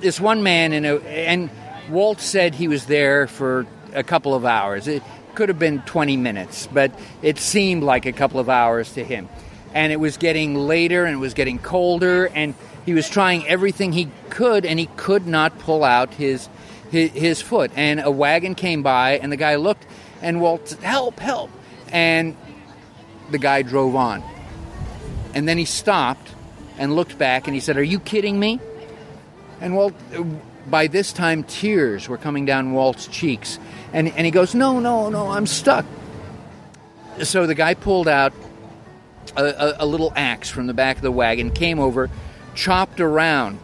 This 0.00 0.20
one 0.20 0.42
man, 0.42 0.74
in 0.74 0.84
a, 0.84 0.96
and 0.98 1.48
Walt 1.88 2.20
said 2.20 2.54
he 2.54 2.68
was 2.68 2.84
there 2.84 3.26
for 3.26 3.66
a 3.94 4.02
couple 4.02 4.34
of 4.34 4.44
hours. 4.44 4.86
It 4.86 5.02
could 5.34 5.48
have 5.48 5.58
been 5.58 5.80
20 5.82 6.18
minutes, 6.18 6.68
but 6.70 6.92
it 7.22 7.38
seemed 7.38 7.82
like 7.82 8.04
a 8.04 8.12
couple 8.12 8.40
of 8.40 8.50
hours 8.50 8.92
to 8.92 9.02
him. 9.02 9.26
And 9.72 9.90
it 9.90 9.96
was 9.96 10.18
getting 10.18 10.54
later 10.54 11.06
and 11.06 11.14
it 11.14 11.18
was 11.18 11.32
getting 11.32 11.58
colder, 11.58 12.26
and 12.26 12.54
he 12.84 12.92
was 12.92 13.08
trying 13.08 13.46
everything 13.46 13.90
he 13.90 14.10
could, 14.28 14.66
and 14.66 14.78
he 14.78 14.86
could 14.98 15.26
not 15.26 15.58
pull 15.60 15.82
out 15.82 16.12
his, 16.12 16.46
his, 16.90 17.10
his 17.12 17.40
foot. 17.40 17.70
And 17.74 18.00
a 18.00 18.10
wagon 18.10 18.54
came 18.54 18.82
by, 18.82 19.12
and 19.12 19.32
the 19.32 19.38
guy 19.38 19.56
looked, 19.56 19.86
and 20.20 20.42
Walt 20.42 20.68
said, 20.68 20.80
Help, 20.80 21.18
help. 21.18 21.50
And 21.90 22.36
the 23.30 23.38
guy 23.38 23.62
drove 23.62 23.94
on. 23.94 24.22
And 25.34 25.48
then 25.48 25.58
he 25.58 25.64
stopped 25.64 26.30
and 26.78 26.94
looked 26.94 27.18
back 27.18 27.46
and 27.46 27.54
he 27.54 27.60
said, 27.60 27.76
Are 27.76 27.82
you 27.82 28.00
kidding 28.00 28.38
me? 28.38 28.60
And 29.60 29.74
Walt, 29.74 29.94
by 30.68 30.86
this 30.86 31.12
time, 31.12 31.44
tears 31.44 32.08
were 32.08 32.18
coming 32.18 32.44
down 32.44 32.72
Walt's 32.72 33.06
cheeks. 33.06 33.58
And, 33.92 34.08
and 34.08 34.24
he 34.24 34.30
goes, 34.30 34.54
No, 34.54 34.80
no, 34.80 35.08
no, 35.08 35.28
I'm 35.28 35.46
stuck. 35.46 35.86
So 37.22 37.46
the 37.46 37.54
guy 37.54 37.74
pulled 37.74 38.08
out 38.08 38.32
a, 39.36 39.44
a, 39.44 39.76
a 39.80 39.86
little 39.86 40.12
axe 40.14 40.50
from 40.50 40.66
the 40.66 40.74
back 40.74 40.96
of 40.96 41.02
the 41.02 41.12
wagon, 41.12 41.50
came 41.50 41.78
over, 41.78 42.10
chopped 42.54 43.00
around 43.00 43.58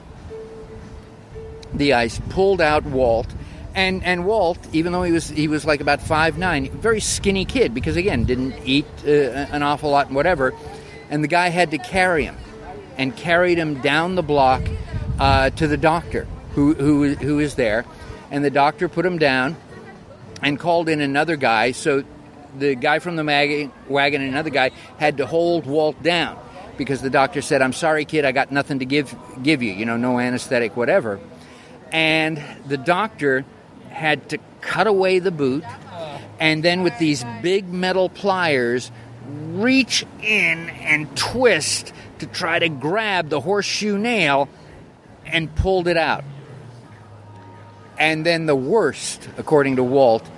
the 1.75 1.95
ice, 1.95 2.21
pulled 2.31 2.61
out 2.61 2.85
Walt, 2.85 3.26
and 3.75 4.05
and 4.05 4.25
Walt, 4.25 4.59
even 4.73 4.93
though 4.93 5.02
he 5.02 5.12
was 5.12 5.29
he 5.29 5.49
was 5.49 5.64
like 5.64 5.81
about 5.81 6.00
five 6.00 6.38
nine, 6.38 6.71
very 6.71 7.00
skinny 7.00 7.45
kid 7.45 7.75
because 7.75 7.97
again 7.97 8.25
didn't 8.25 8.55
eat 8.64 8.87
uh, 9.07 9.11
an 9.11 9.62
awful 9.62 9.91
lot 9.91 10.07
and 10.07 10.17
whatever, 10.17 10.52
and 11.11 11.23
the 11.23 11.29
guy 11.29 11.49
had 11.49 11.71
to 11.71 11.79
carry 11.79 12.25
him, 12.25 12.37
and 12.99 13.17
carried 13.17 13.59
him 13.59 13.81
down 13.81 14.14
the 14.14 14.23
block 14.23 14.62
uh, 15.19 15.50
to 15.50 15.67
the 15.67 15.76
doctor 15.76 16.26
who 16.55 16.75
who 16.75 17.14
who 17.14 17.38
is 17.38 17.55
there, 17.55 17.85
and 18.31 18.45
the 18.45 18.50
doctor 18.50 18.88
put 18.88 19.07
him 19.07 19.19
down, 19.19 19.57
and 20.43 20.59
called 20.59 20.88
in 20.88 21.00
another 21.00 21.37
guy. 21.37 21.73
So 21.73 22.05
the 22.59 22.75
guy 22.75 22.99
from 22.99 23.17
the 23.17 23.25
mag- 23.25 23.71
wagon 23.88 24.21
and 24.21 24.31
another 24.31 24.50
guy 24.50 24.71
had 24.99 25.17
to 25.17 25.26
hold 25.26 25.67
Walt 25.67 26.02
down 26.02 26.38
because 26.76 27.00
the 27.00 27.11
doctor 27.11 27.41
said, 27.41 27.62
"I'm 27.62 27.73
sorry, 27.73 28.05
kid, 28.05 28.25
I 28.25 28.33
got 28.33 28.52
nothing 28.52 28.81
to 28.81 28.85
give 28.85 29.14
give 29.43 29.62
you. 29.62 29.73
You 29.73 29.87
know, 29.87 29.97
no 29.97 30.19
anesthetic, 30.19 30.76
whatever." 30.76 31.21
And 31.91 32.43
the 32.67 32.79
doctor 32.79 33.45
had 33.92 34.28
to 34.30 34.38
cut 34.61 34.87
away 34.87 35.18
the 35.18 35.30
boot 35.30 35.64
and 36.40 36.62
then 36.62 36.82
with 36.82 36.99
these 36.99 37.25
big 37.40 37.68
metal 37.72 38.08
pliers 38.08 38.90
reach 39.52 40.04
in 40.20 40.70
and 40.70 41.16
twist 41.16 41.92
to 42.18 42.26
try 42.26 42.58
to 42.58 42.68
grab 42.68 43.28
the 43.28 43.40
horseshoe 43.40 43.96
nail 43.96 44.49
and 45.26 45.54
pulled 45.54 45.87
it 45.87 45.96
out. 45.96 46.25
And 47.99 48.26
then 48.26 48.46
the 48.46 48.56
worst, 48.56 49.28
according 49.37 49.76
to 49.76 49.84
Walt, 49.84 50.28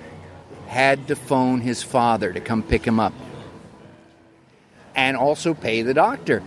had 0.67 1.07
to 1.07 1.15
phone 1.15 1.61
his 1.61 1.81
father 1.81 2.31
to 2.31 2.39
come 2.39 2.61
pick 2.61 2.85
him 2.85 2.99
up 2.99 3.13
and 4.95 5.17
also 5.17 5.53
pay 5.53 5.81
the 5.81 5.93
doctor 5.93 6.43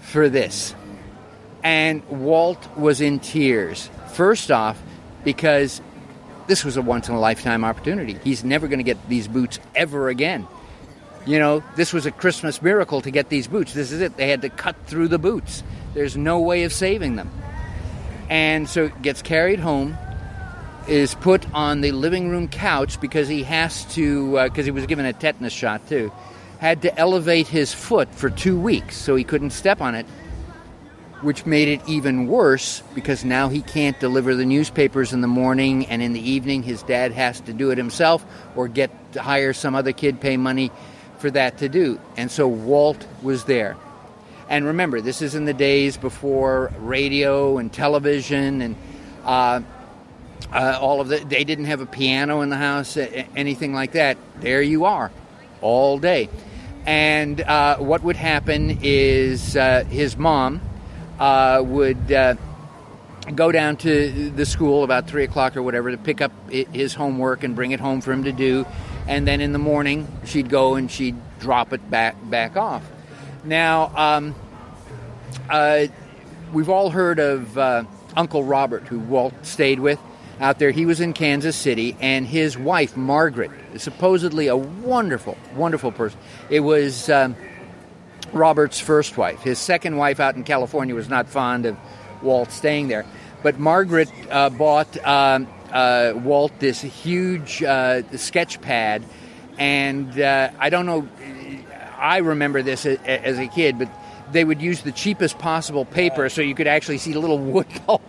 for 0.00 0.28
this. 0.28 0.74
And 1.62 2.02
Walt 2.08 2.76
was 2.76 3.00
in 3.00 3.20
tears. 3.20 3.90
First 4.08 4.50
off, 4.50 4.80
because 5.24 5.80
this 6.46 6.64
was 6.64 6.76
a 6.76 6.82
once 6.82 7.08
in 7.08 7.14
a 7.14 7.20
lifetime 7.20 7.64
opportunity. 7.64 8.18
He's 8.24 8.44
never 8.44 8.68
going 8.68 8.78
to 8.78 8.84
get 8.84 9.08
these 9.08 9.28
boots 9.28 9.58
ever 9.74 10.08
again. 10.08 10.46
You 11.26 11.38
know, 11.38 11.62
this 11.76 11.92
was 11.92 12.06
a 12.06 12.10
Christmas 12.10 12.62
miracle 12.62 13.00
to 13.02 13.10
get 13.10 13.28
these 13.28 13.46
boots. 13.46 13.72
This 13.74 13.92
is 13.92 14.00
it. 14.00 14.16
They 14.16 14.28
had 14.28 14.42
to 14.42 14.48
cut 14.48 14.76
through 14.86 15.08
the 15.08 15.18
boots. 15.18 15.62
There's 15.94 16.16
no 16.16 16.40
way 16.40 16.64
of 16.64 16.72
saving 16.72 17.16
them. 17.16 17.30
And 18.28 18.68
so 18.68 18.84
it 18.84 19.02
gets 19.02 19.22
carried 19.22 19.58
home, 19.58 19.98
is 20.88 21.14
put 21.14 21.52
on 21.52 21.82
the 21.82 21.92
living 21.92 22.30
room 22.30 22.48
couch 22.48 23.00
because 23.00 23.28
he 23.28 23.42
has 23.42 23.84
to, 23.94 24.42
because 24.44 24.64
uh, 24.64 24.66
he 24.66 24.70
was 24.70 24.86
given 24.86 25.04
a 25.04 25.12
tetanus 25.12 25.52
shot 25.52 25.86
too, 25.88 26.10
had 26.58 26.82
to 26.82 26.98
elevate 26.98 27.48
his 27.48 27.72
foot 27.72 28.14
for 28.14 28.30
two 28.30 28.58
weeks 28.58 28.96
so 28.96 29.16
he 29.16 29.24
couldn't 29.24 29.50
step 29.50 29.80
on 29.80 29.94
it 29.94 30.06
which 31.22 31.46
made 31.46 31.68
it 31.68 31.80
even 31.88 32.26
worse 32.26 32.82
because 32.94 33.24
now 33.24 33.48
he 33.48 33.62
can't 33.62 33.98
deliver 34.00 34.34
the 34.34 34.44
newspapers 34.46 35.12
in 35.12 35.20
the 35.20 35.28
morning 35.28 35.86
and 35.86 36.02
in 36.02 36.12
the 36.12 36.30
evening 36.30 36.62
his 36.62 36.82
dad 36.84 37.12
has 37.12 37.40
to 37.42 37.52
do 37.52 37.70
it 37.70 37.78
himself 37.78 38.24
or 38.56 38.68
get 38.68 38.90
hire 39.16 39.52
some 39.52 39.74
other 39.74 39.92
kid 39.92 40.20
pay 40.20 40.36
money 40.36 40.70
for 41.18 41.30
that 41.30 41.58
to 41.58 41.68
do 41.68 42.00
and 42.16 42.30
so 42.30 42.48
walt 42.48 43.06
was 43.22 43.44
there 43.44 43.76
And 44.48 44.64
remember, 44.66 45.00
this 45.00 45.22
is 45.22 45.34
in 45.36 45.44
the 45.44 45.54
days 45.54 45.96
before 45.96 46.72
radio 46.80 47.58
and 47.58 47.72
television 47.72 48.62
and 48.62 48.76
uh, 49.24 49.60
uh, 50.52 50.78
all 50.80 51.00
of 51.00 51.08
the. 51.08 51.18
They 51.18 51.44
didn't 51.44 51.66
have 51.66 51.80
a 51.80 51.86
piano 51.86 52.40
in 52.40 52.50
the 52.50 52.56
house, 52.56 52.96
anything 53.36 53.72
like 53.72 53.92
that. 53.92 54.18
There 54.40 54.60
you 54.62 54.86
are, 54.86 55.12
all 55.60 55.98
day. 55.98 56.28
And 56.84 57.40
uh, 57.42 57.76
what 57.78 58.02
would 58.02 58.16
happen 58.16 58.80
is 58.82 59.56
uh, 59.56 59.84
his 59.84 60.16
mom 60.16 60.60
uh, 61.20 61.62
would 61.64 62.10
uh, 62.10 62.34
go 63.34 63.52
down 63.52 63.76
to 63.76 64.30
the 64.30 64.46
school 64.46 64.82
about 64.82 65.06
three 65.06 65.24
o'clock 65.24 65.56
or 65.56 65.62
whatever 65.62 65.90
to 65.90 65.98
pick 65.98 66.20
up 66.20 66.32
his 66.50 66.94
homework 66.94 67.44
and 67.44 67.54
bring 67.54 67.70
it 67.70 67.78
home 67.78 68.00
for 68.00 68.10
him 68.10 68.24
to 68.24 68.32
do. 68.32 68.66
And 69.06 69.28
then 69.28 69.40
in 69.40 69.52
the 69.52 69.58
morning, 69.58 70.08
she'd 70.24 70.48
go 70.48 70.74
and 70.74 70.90
she'd 70.90 71.16
drop 71.38 71.72
it 71.72 71.90
back 71.90 72.16
back 72.28 72.56
off. 72.56 72.82
Now, 73.44 73.92
um, 73.96 74.34
uh, 75.48 75.86
we've 76.52 76.68
all 76.68 76.90
heard 76.90 77.18
of 77.18 77.56
uh, 77.56 77.84
Uncle 78.16 78.44
Robert, 78.44 78.84
who 78.84 78.98
Walt 78.98 79.34
stayed 79.42 79.80
with 79.80 79.98
out 80.40 80.58
there. 80.58 80.70
He 80.70 80.86
was 80.86 81.00
in 81.00 81.12
Kansas 81.12 81.56
City, 81.56 81.96
and 82.00 82.26
his 82.26 82.56
wife, 82.56 82.96
Margaret, 82.96 83.50
supposedly 83.76 84.46
a 84.46 84.56
wonderful, 84.56 85.36
wonderful 85.54 85.92
person. 85.92 86.18
It 86.48 86.60
was 86.60 87.10
um, 87.10 87.36
Robert's 88.32 88.80
first 88.80 89.16
wife. 89.16 89.40
His 89.40 89.58
second 89.58 89.96
wife 89.96 90.20
out 90.20 90.36
in 90.36 90.44
California 90.44 90.94
was 90.94 91.08
not 91.08 91.28
fond 91.28 91.66
of 91.66 91.76
Walt 92.22 92.50
staying 92.50 92.88
there. 92.88 93.04
But 93.42 93.58
Margaret 93.58 94.10
uh, 94.30 94.50
bought 94.50 94.96
uh, 94.98 95.40
uh, 95.72 96.12
Walt 96.16 96.52
this 96.58 96.80
huge 96.80 97.62
uh, 97.62 98.02
sketch 98.16 98.60
pad, 98.60 99.04
and 99.58 100.20
uh, 100.20 100.50
I 100.58 100.70
don't 100.70 100.86
know, 100.86 101.08
I 101.98 102.18
remember 102.18 102.62
this 102.62 102.84
as 102.86 103.38
a 103.38 103.46
kid, 103.46 103.78
but 103.78 103.88
they 104.32 104.44
would 104.44 104.62
use 104.62 104.82
the 104.82 104.92
cheapest 104.92 105.38
possible 105.38 105.84
paper 105.84 106.28
so 106.28 106.40
you 106.40 106.54
could 106.54 106.66
actually 106.66 106.98
see 106.98 107.14
little 107.14 107.38
wood 107.52 107.66
pulp 107.86 108.02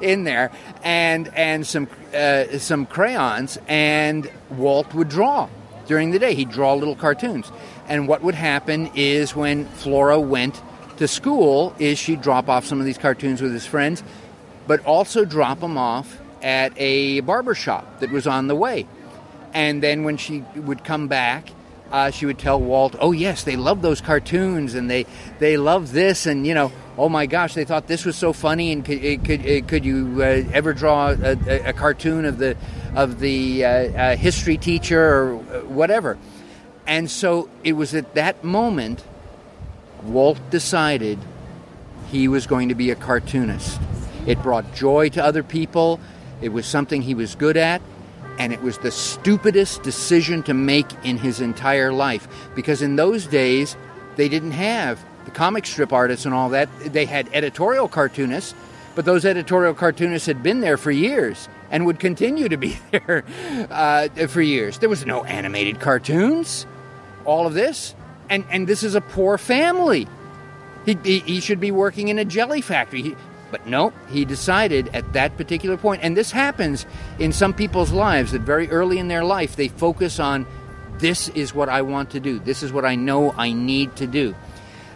in 0.00 0.24
there 0.24 0.50
and 0.82 1.28
and 1.34 1.66
some 1.66 1.88
uh, 2.14 2.58
some 2.58 2.86
crayons 2.86 3.58
and 3.68 4.30
Walt 4.50 4.92
would 4.94 5.08
draw 5.08 5.48
during 5.86 6.10
the 6.10 6.18
day 6.18 6.34
he'd 6.34 6.50
draw 6.50 6.74
little 6.74 6.96
cartoons 6.96 7.50
and 7.88 8.08
what 8.08 8.22
would 8.22 8.34
happen 8.34 8.90
is 8.94 9.34
when 9.34 9.66
Flora 9.66 10.20
went 10.20 10.60
to 10.98 11.08
school 11.08 11.74
is 11.78 11.98
she'd 11.98 12.22
drop 12.22 12.48
off 12.48 12.64
some 12.64 12.78
of 12.78 12.86
these 12.86 12.98
cartoons 12.98 13.42
with 13.42 13.52
his 13.52 13.66
friends 13.66 14.02
but 14.66 14.84
also 14.84 15.24
drop 15.24 15.60
them 15.60 15.76
off 15.76 16.20
at 16.42 16.72
a 16.76 17.20
barber 17.20 17.54
shop 17.54 18.00
that 18.00 18.10
was 18.10 18.26
on 18.26 18.46
the 18.46 18.54
way 18.54 18.86
and 19.54 19.82
then 19.82 20.04
when 20.04 20.16
she 20.16 20.44
would 20.56 20.84
come 20.84 21.08
back 21.08 21.50
uh, 21.92 22.10
she 22.10 22.24
would 22.24 22.38
tell 22.38 22.58
Walt, 22.58 22.96
"Oh 22.98 23.12
yes, 23.12 23.44
they 23.44 23.54
love 23.54 23.82
those 23.82 24.00
cartoons, 24.00 24.74
and 24.74 24.90
they 24.90 25.04
they 25.38 25.58
love 25.58 25.92
this, 25.92 26.24
and 26.24 26.46
you 26.46 26.54
know, 26.54 26.72
oh 26.96 27.10
my 27.10 27.26
gosh, 27.26 27.52
they 27.52 27.66
thought 27.66 27.86
this 27.86 28.06
was 28.06 28.16
so 28.16 28.32
funny, 28.32 28.72
and 28.72 28.82
could 28.82 29.22
could 29.24 29.68
could 29.68 29.84
you 29.84 30.16
uh, 30.22 30.42
ever 30.54 30.72
draw 30.72 31.10
a, 31.10 31.68
a, 31.68 31.72
cartoon 31.74 32.24
of 32.24 32.38
the 32.38 32.56
of 32.94 33.20
the 33.20 33.64
uh, 33.64 33.68
uh, 33.68 34.16
history 34.16 34.56
teacher 34.56 35.00
or 35.00 35.36
whatever?" 35.64 36.16
And 36.86 37.10
so 37.10 37.48
it 37.64 37.72
was 37.72 37.94
at 37.94 38.14
that 38.14 38.42
moment 38.44 39.04
Walt 40.02 40.38
decided 40.50 41.18
he 42.10 42.28
was 42.28 42.46
going 42.46 42.68
to 42.68 42.74
be 42.74 42.90
a 42.90 42.96
cartoonist. 42.96 43.80
It 44.26 44.42
brought 44.42 44.74
joy 44.74 45.08
to 45.10 45.24
other 45.24 45.42
people. 45.42 46.00
It 46.40 46.50
was 46.50 46.66
something 46.66 47.02
he 47.02 47.14
was 47.14 47.34
good 47.34 47.56
at. 47.56 47.80
And 48.38 48.52
it 48.52 48.62
was 48.62 48.78
the 48.78 48.90
stupidest 48.90 49.82
decision 49.82 50.42
to 50.44 50.54
make 50.54 50.86
in 51.04 51.18
his 51.18 51.40
entire 51.40 51.92
life. 51.92 52.26
Because 52.54 52.82
in 52.82 52.96
those 52.96 53.26
days 53.26 53.76
they 54.16 54.28
didn't 54.28 54.52
have 54.52 54.98
the 55.24 55.30
comic 55.30 55.66
strip 55.66 55.92
artists 55.92 56.26
and 56.26 56.34
all 56.34 56.48
that. 56.50 56.68
They 56.80 57.06
had 57.06 57.28
editorial 57.32 57.88
cartoonists 57.88 58.54
but 58.94 59.04
those 59.04 59.24
editorial 59.24 59.74
cartoonists 59.74 60.26
had 60.26 60.42
been 60.42 60.60
there 60.60 60.76
for 60.76 60.90
years 60.90 61.48
and 61.70 61.86
would 61.86 61.98
continue 61.98 62.48
to 62.48 62.56
be 62.56 62.78
there 62.90 63.24
uh, 63.70 64.08
for 64.28 64.42
years. 64.42 64.78
There 64.78 64.88
was 64.88 65.06
no 65.06 65.24
animated 65.24 65.80
cartoons 65.80 66.66
all 67.24 67.46
of 67.46 67.54
this 67.54 67.94
and 68.32 68.44
and 68.50 68.66
this 68.66 68.82
is 68.82 68.94
a 68.94 69.00
poor 69.00 69.38
family. 69.38 70.08
He, 70.86 70.98
he, 71.04 71.18
he 71.20 71.40
should 71.40 71.60
be 71.60 71.70
working 71.70 72.08
in 72.08 72.18
a 72.18 72.24
jelly 72.24 72.60
factory. 72.60 73.02
He, 73.02 73.16
but 73.52 73.66
no, 73.66 73.92
he 74.08 74.24
decided 74.24 74.88
at 74.94 75.12
that 75.12 75.36
particular 75.36 75.76
point, 75.76 76.02
and 76.02 76.16
this 76.16 76.32
happens 76.32 76.86
in 77.18 77.32
some 77.32 77.52
people's 77.52 77.92
lives 77.92 78.32
that 78.32 78.40
very 78.40 78.68
early 78.70 78.98
in 78.98 79.08
their 79.08 79.24
life 79.24 79.54
they 79.54 79.68
focus 79.68 80.18
on 80.18 80.46
this 80.98 81.28
is 81.28 81.54
what 81.54 81.68
I 81.68 81.82
want 81.82 82.10
to 82.10 82.20
do, 82.20 82.38
this 82.38 82.62
is 82.62 82.72
what 82.72 82.84
I 82.84 82.94
know 82.94 83.32
I 83.32 83.52
need 83.52 83.94
to 83.96 84.06
do. 84.06 84.34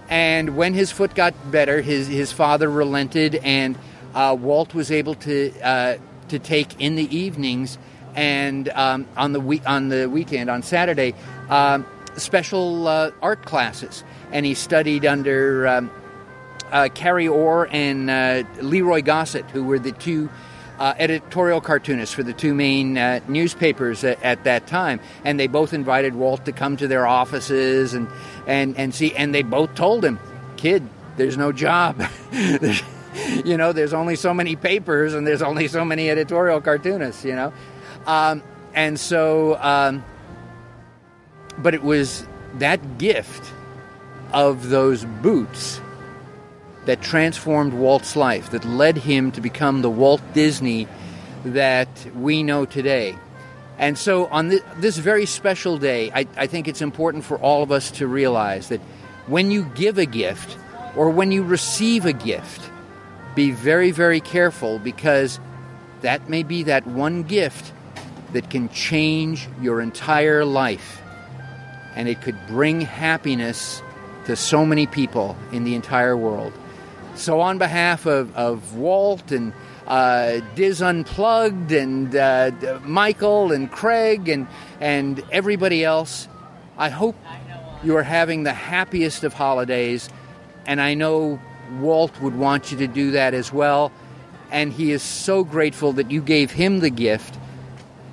And 0.09 0.57
when 0.57 0.73
his 0.73 0.91
foot 0.91 1.15
got 1.15 1.35
better, 1.51 1.83
his, 1.83 2.07
his 2.07 2.33
father 2.33 2.71
relented, 2.71 3.35
and 3.37 3.77
uh, 4.15 4.37
Walt 4.39 4.73
was 4.73 4.91
able 4.91 5.17
to, 5.17 5.53
uh, 5.61 5.97
to 6.29 6.39
take 6.39 6.81
in 6.81 6.95
the 6.95 7.15
evenings 7.15 7.77
and 8.15 8.69
um, 8.71 9.07
on, 9.17 9.33
the 9.33 9.41
week, 9.41 9.69
on 9.69 9.89
the 9.89 10.09
weekend, 10.09 10.49
on 10.49 10.63
Saturday, 10.63 11.15
uh, 11.51 11.83
special 12.17 12.89
uh, 12.89 13.11
art 13.23 13.45
classes. 13.45 14.05
And 14.33 14.47
he 14.47 14.55
studied 14.55 15.07
under. 15.07 15.67
Um, 15.67 15.91
uh, 16.73 16.89
Carey 16.93 17.29
Orr 17.29 17.69
and 17.71 18.11
uh, 18.11 18.43
Leroy 18.61 19.01
Gossett, 19.01 19.49
who 19.51 19.63
were 19.63 19.79
the 19.79 19.93
two 19.93 20.29
uh, 20.79 20.95
editorial 20.99 21.61
cartoonists 21.61 22.15
for 22.15 22.23
the 22.23 22.33
two 22.33 22.55
main 22.55 22.99
uh, 22.99 23.21
newspapers 23.29 24.05
at, 24.05 24.23
at, 24.23 24.45
that 24.45 24.67
time, 24.67 25.01
and 25.25 25.41
they 25.41 25.47
both 25.47 25.73
invited 25.73 26.15
Walt 26.15 26.45
to 26.45 26.53
come 26.53 26.77
to 26.77 26.89
their 26.89 27.07
offices 27.07 27.95
and 27.95 28.09
and 28.47 28.77
and 28.77 28.95
see, 28.95 29.15
and 29.15 29.35
they 29.35 29.43
both 29.43 29.75
told 29.75 30.05
him, 30.05 30.19
"Kid, 30.57 30.87
there's 31.17 31.39
no 31.39 31.53
job." 31.53 32.03
you 33.45 33.57
know, 33.57 33.73
there's 33.73 33.95
only 33.95 34.17
so 34.17 34.35
many 34.35 34.57
papers, 34.57 35.15
and 35.15 35.27
there's 35.27 35.43
only 35.43 35.69
so 35.69 35.85
many 35.85 36.11
editorial 36.11 36.61
cartoonists. 36.61 37.25
You 37.25 37.37
know, 37.37 37.53
um, 38.07 38.43
and 38.75 39.01
so, 39.01 39.57
um, 39.61 40.05
but 41.59 41.75
it 41.75 41.83
was 41.83 42.27
that 42.55 42.99
gift 42.99 43.53
of 44.33 44.69
those 44.69 45.05
boots 45.05 45.81
that 46.87 47.03
transformed 47.03 47.75
Walt's 47.75 48.17
life, 48.17 48.51
that 48.51 48.65
led 48.65 48.97
him 48.97 49.33
to 49.33 49.41
become 49.41 49.83
the 49.83 49.91
Walt 49.91 50.23
Disney 50.33 50.87
that 51.45 51.89
we 52.15 52.43
know 52.43 52.65
today. 52.65 53.17
And 53.79 53.99
so, 53.99 54.27
on 54.27 54.59
this 54.79 54.97
very 54.97 55.27
special 55.27 55.77
day, 55.79 56.11
I, 56.15 56.27
I 56.37 56.47
think 56.47 56.67
it's 56.67 56.81
important 56.81 57.25
for 57.25 57.39
all 57.39 57.63
of 57.63 57.71
us 57.71 57.91
to 57.93 58.07
realize 58.07 58.69
that 58.69 58.81
when 59.27 59.51
you 59.51 59.65
give 59.75 59.99
a 59.99 60.07
gift 60.07 60.57
or 60.97 61.11
when 61.11 61.31
you 61.31 61.43
receive 61.43 62.07
a 62.07 62.13
gift, 62.13 62.71
be 63.35 63.51
very, 63.51 63.91
very 63.91 64.21
careful 64.21 64.79
because 64.79 65.39
that 66.01 66.31
may 66.31 66.43
be 66.43 66.63
that 66.63 66.87
one 66.87 67.23
gift 67.23 67.73
that 68.33 68.49
can 68.49 68.69
change 68.71 69.47
your 69.61 69.81
entire 69.81 70.45
life. 70.45 71.03
And 71.97 72.09
it 72.09 72.21
could 72.23 72.37
bring 72.47 72.83
happiness 72.83 73.83
to 74.27 74.37
so 74.37 74.65
many 74.65 74.87
people 74.87 75.37
in 75.53 75.65
the 75.65 75.75
entire 75.75 76.17
world. 76.17 76.53
So, 77.15 77.41
on 77.41 77.59
behalf 77.59 78.05
of, 78.07 78.35
of 78.37 78.77
Walt 78.77 79.33
and 79.33 79.53
uh, 79.87 80.41
DIS 80.55 80.83
Unplugged 80.83 81.73
and 81.73 82.15
uh, 82.15 82.51
Michael 82.83 83.53
and 83.53 83.71
Craig 83.71 84.29
and, 84.29 84.47
and 84.81 85.25
everybody 85.33 85.85
else, 85.85 86.29
I 86.77 86.91
hope 86.91 87.17
you 87.83 87.97
are 87.97 88.03
having 88.03 88.43
the 88.43 88.53
happiest 88.53 89.25
of 89.25 89.33
holidays. 89.33 90.11
And 90.67 90.81
I 90.81 90.95
know 90.95 91.41
Walt 91.79 92.21
would 92.21 92.37
want 92.37 92.73
you 92.73 92.79
to 92.79 92.87
do 92.87 93.13
that 93.13 93.33
as 93.33 93.53
well. 93.53 93.93
And 94.51 94.73
he 94.73 94.93
is 94.93 95.03
so 95.03 95.45
grateful 95.45 95.93
that 95.95 96.11
you 96.11 96.21
gave 96.21 96.51
him 96.51 96.81
the 96.81 96.91
gift 96.91 97.39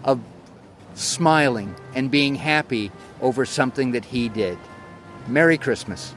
of 0.04 0.22
smiling 0.96 1.76
and 1.96 2.10
being 2.10 2.36
happy 2.36 2.92
over 3.24 3.46
something 3.46 3.94
that 3.94 4.06
he 4.06 4.30
did. 4.30 4.60
Merry 5.28 5.58
Christmas. 5.58 6.14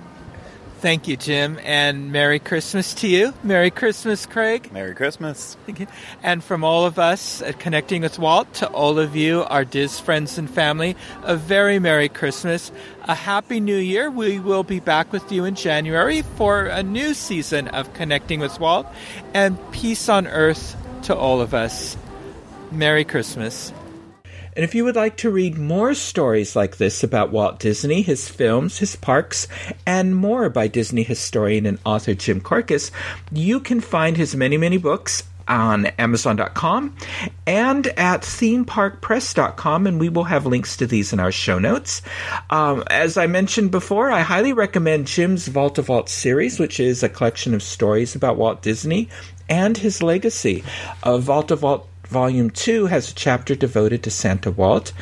Thank 0.81 1.09
you, 1.09 1.17
Jim, 1.17 1.59
and 1.65 2.13
Merry 2.13 2.39
Christmas 2.39 2.93
to 2.95 3.09
you. 3.09 3.33
Merry 3.43 3.71
Christmas, 3.71 4.27
Craig. 4.27 4.71
Merry 4.73 4.95
Christmas. 4.95 5.57
And 6.23 6.45
from 6.45 6.65
all 6.65 6.85
of 6.85 6.99
us 6.99 7.41
at 7.41 7.59
Connecting 7.59 8.03
with 8.03 8.19
Walt 8.19 8.53
to 8.55 8.69
all 8.69 8.99
of 8.99 9.17
you, 9.17 9.43
our 9.45 9.65
DIS 9.65 9.99
friends 9.99 10.37
and 10.37 10.51
family, 10.51 10.95
a 11.23 11.35
very 11.35 11.79
Merry 11.79 12.11
Christmas, 12.11 12.71
a 13.05 13.15
Happy 13.15 13.59
New 13.59 13.79
Year. 13.79 14.11
We 14.11 14.39
will 14.39 14.65
be 14.65 14.81
back 14.81 15.13
with 15.13 15.33
you 15.33 15.47
in 15.47 15.55
January 15.55 16.21
for 16.21 16.67
a 16.67 16.83
new 16.83 17.15
season 17.15 17.69
of 17.69 17.95
Connecting 17.95 18.41
with 18.41 18.61
Walt, 18.61 18.87
and 19.33 19.59
peace 19.73 20.11
on 20.11 20.27
earth 20.27 20.77
to 21.05 21.17
all 21.17 21.41
of 21.41 21.55
us. 21.55 21.97
Merry 22.71 23.05
Christmas. 23.05 23.73
And 24.57 24.65
if 24.65 24.75
you 24.75 24.85
would 24.85 24.97
like 24.97 25.19
to 25.19 25.31
read 25.31 25.59
more 25.59 25.93
stories 25.93 26.57
like 26.57 26.79
this 26.79 27.05
about 27.05 27.31
Walt 27.31 27.59
Disney, 27.59 28.01
his 28.01 28.27
films, 28.27 28.79
his 28.79 28.97
parks, 28.97 29.47
and 29.87 30.17
more 30.17 30.49
by 30.49 30.67
Disney 30.67 31.03
historian 31.03 31.67
and 31.67 31.79
author 31.85 32.15
Jim 32.15 32.41
Korkis, 32.41 32.91
you 33.31 33.61
can 33.61 33.83
find 33.83 34.17
his 34.17 34.35
many, 34.35 34.57
many 34.57 34.79
books 34.79 35.25
on 35.47 35.87
Amazon.com 35.99 36.97
and 37.47 37.87
at 37.99 38.23
themeparkpress.com, 38.23 39.87
and 39.87 40.01
we 40.01 40.09
will 40.09 40.25
have 40.25 40.47
links 40.47 40.79
to 40.79 40.87
these 40.87 41.13
in 41.13 41.21
our 41.21 41.31
show 41.31 41.59
notes. 41.59 42.01
Um, 42.49 42.83
as 42.89 43.19
I 43.19 43.27
mentioned 43.27 43.71
before, 43.71 44.11
I 44.11 44.21
highly 44.21 44.55
recommend 44.55 45.07
Jim's 45.07 45.49
Vault 45.49 45.77
of 45.77 45.91
Walt 45.91 46.09
series, 46.09 46.59
which 46.59 46.81
is 46.81 47.03
a 47.03 47.11
collection 47.11 47.53
of 47.53 47.63
stories 47.63 48.15
about 48.15 48.39
Walt 48.39 48.63
Disney 48.63 49.11
and 49.49 49.77
his 49.77 50.03
legacy. 50.03 50.65
Uh, 51.03 51.19
Vault 51.19 51.51
of 51.51 51.63
Walt 51.63 51.89
Volume 52.09 52.51
2 52.51 52.87
has 52.87 53.11
a 53.11 53.15
chapter 53.15 53.55
devoted 53.55 54.03
to 54.03 54.11
Santa 54.11 54.51
Walt. 54.51 54.93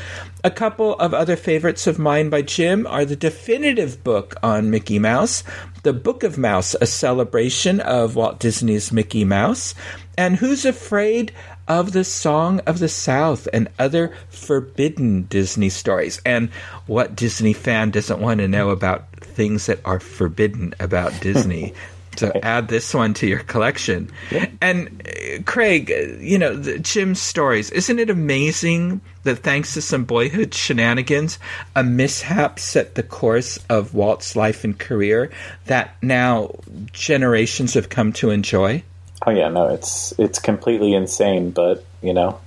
A 0.42 0.50
couple 0.50 0.94
of 0.94 1.12
other 1.12 1.36
favorites 1.36 1.86
of 1.86 1.98
mine 1.98 2.30
by 2.30 2.42
Jim 2.42 2.86
are 2.86 3.04
the 3.04 3.16
definitive 3.16 4.02
book 4.02 4.34
on 4.42 4.70
Mickey 4.70 4.98
Mouse, 4.98 5.44
The 5.82 5.92
Book 5.92 6.22
of 6.22 6.38
Mouse, 6.38 6.74
a 6.80 6.86
celebration 6.86 7.80
of 7.80 8.16
Walt 8.16 8.40
Disney's 8.40 8.90
Mickey 8.90 9.24
Mouse, 9.24 9.74
and 10.16 10.36
Who's 10.36 10.64
Afraid 10.64 11.32
of 11.68 11.92
the 11.92 12.04
Song 12.04 12.60
of 12.60 12.78
the 12.78 12.88
South 12.88 13.48
and 13.52 13.68
other 13.78 14.14
forbidden 14.28 15.24
Disney 15.24 15.68
stories. 15.68 16.20
And 16.24 16.50
what 16.86 17.16
Disney 17.16 17.52
fan 17.52 17.90
doesn't 17.90 18.20
want 18.20 18.40
to 18.40 18.48
know 18.48 18.70
about 18.70 19.10
things 19.20 19.66
that 19.66 19.80
are 19.84 20.00
forbidden 20.00 20.74
about 20.80 21.20
Disney? 21.20 21.74
to 22.16 22.44
add 22.44 22.68
this 22.68 22.94
one 22.94 23.14
to 23.14 23.26
your 23.26 23.40
collection. 23.40 24.10
Yeah. 24.30 24.46
And 24.60 25.02
uh, 25.06 25.42
Craig, 25.44 25.90
uh, 25.90 26.16
you 26.18 26.38
know, 26.38 26.56
the, 26.56 26.78
Jim's 26.78 27.20
stories, 27.20 27.70
isn't 27.70 27.98
it 27.98 28.10
amazing 28.10 29.00
that 29.24 29.36
thanks 29.36 29.74
to 29.74 29.82
some 29.82 30.04
boyhood 30.04 30.54
shenanigans, 30.54 31.38
a 31.74 31.82
mishap 31.82 32.58
set 32.58 32.94
the 32.94 33.02
course 33.02 33.58
of 33.68 33.94
Walt's 33.94 34.36
life 34.36 34.64
and 34.64 34.78
career 34.78 35.30
that 35.66 35.96
now 36.02 36.54
generations 36.92 37.74
have 37.74 37.88
come 37.88 38.12
to 38.14 38.30
enjoy? 38.30 38.82
Oh 39.26 39.30
yeah, 39.30 39.48
no, 39.48 39.68
it's 39.68 40.12
it's 40.18 40.38
completely 40.38 40.92
insane, 40.92 41.50
but 41.50 41.84
you 42.02 42.12
know, 42.12 42.40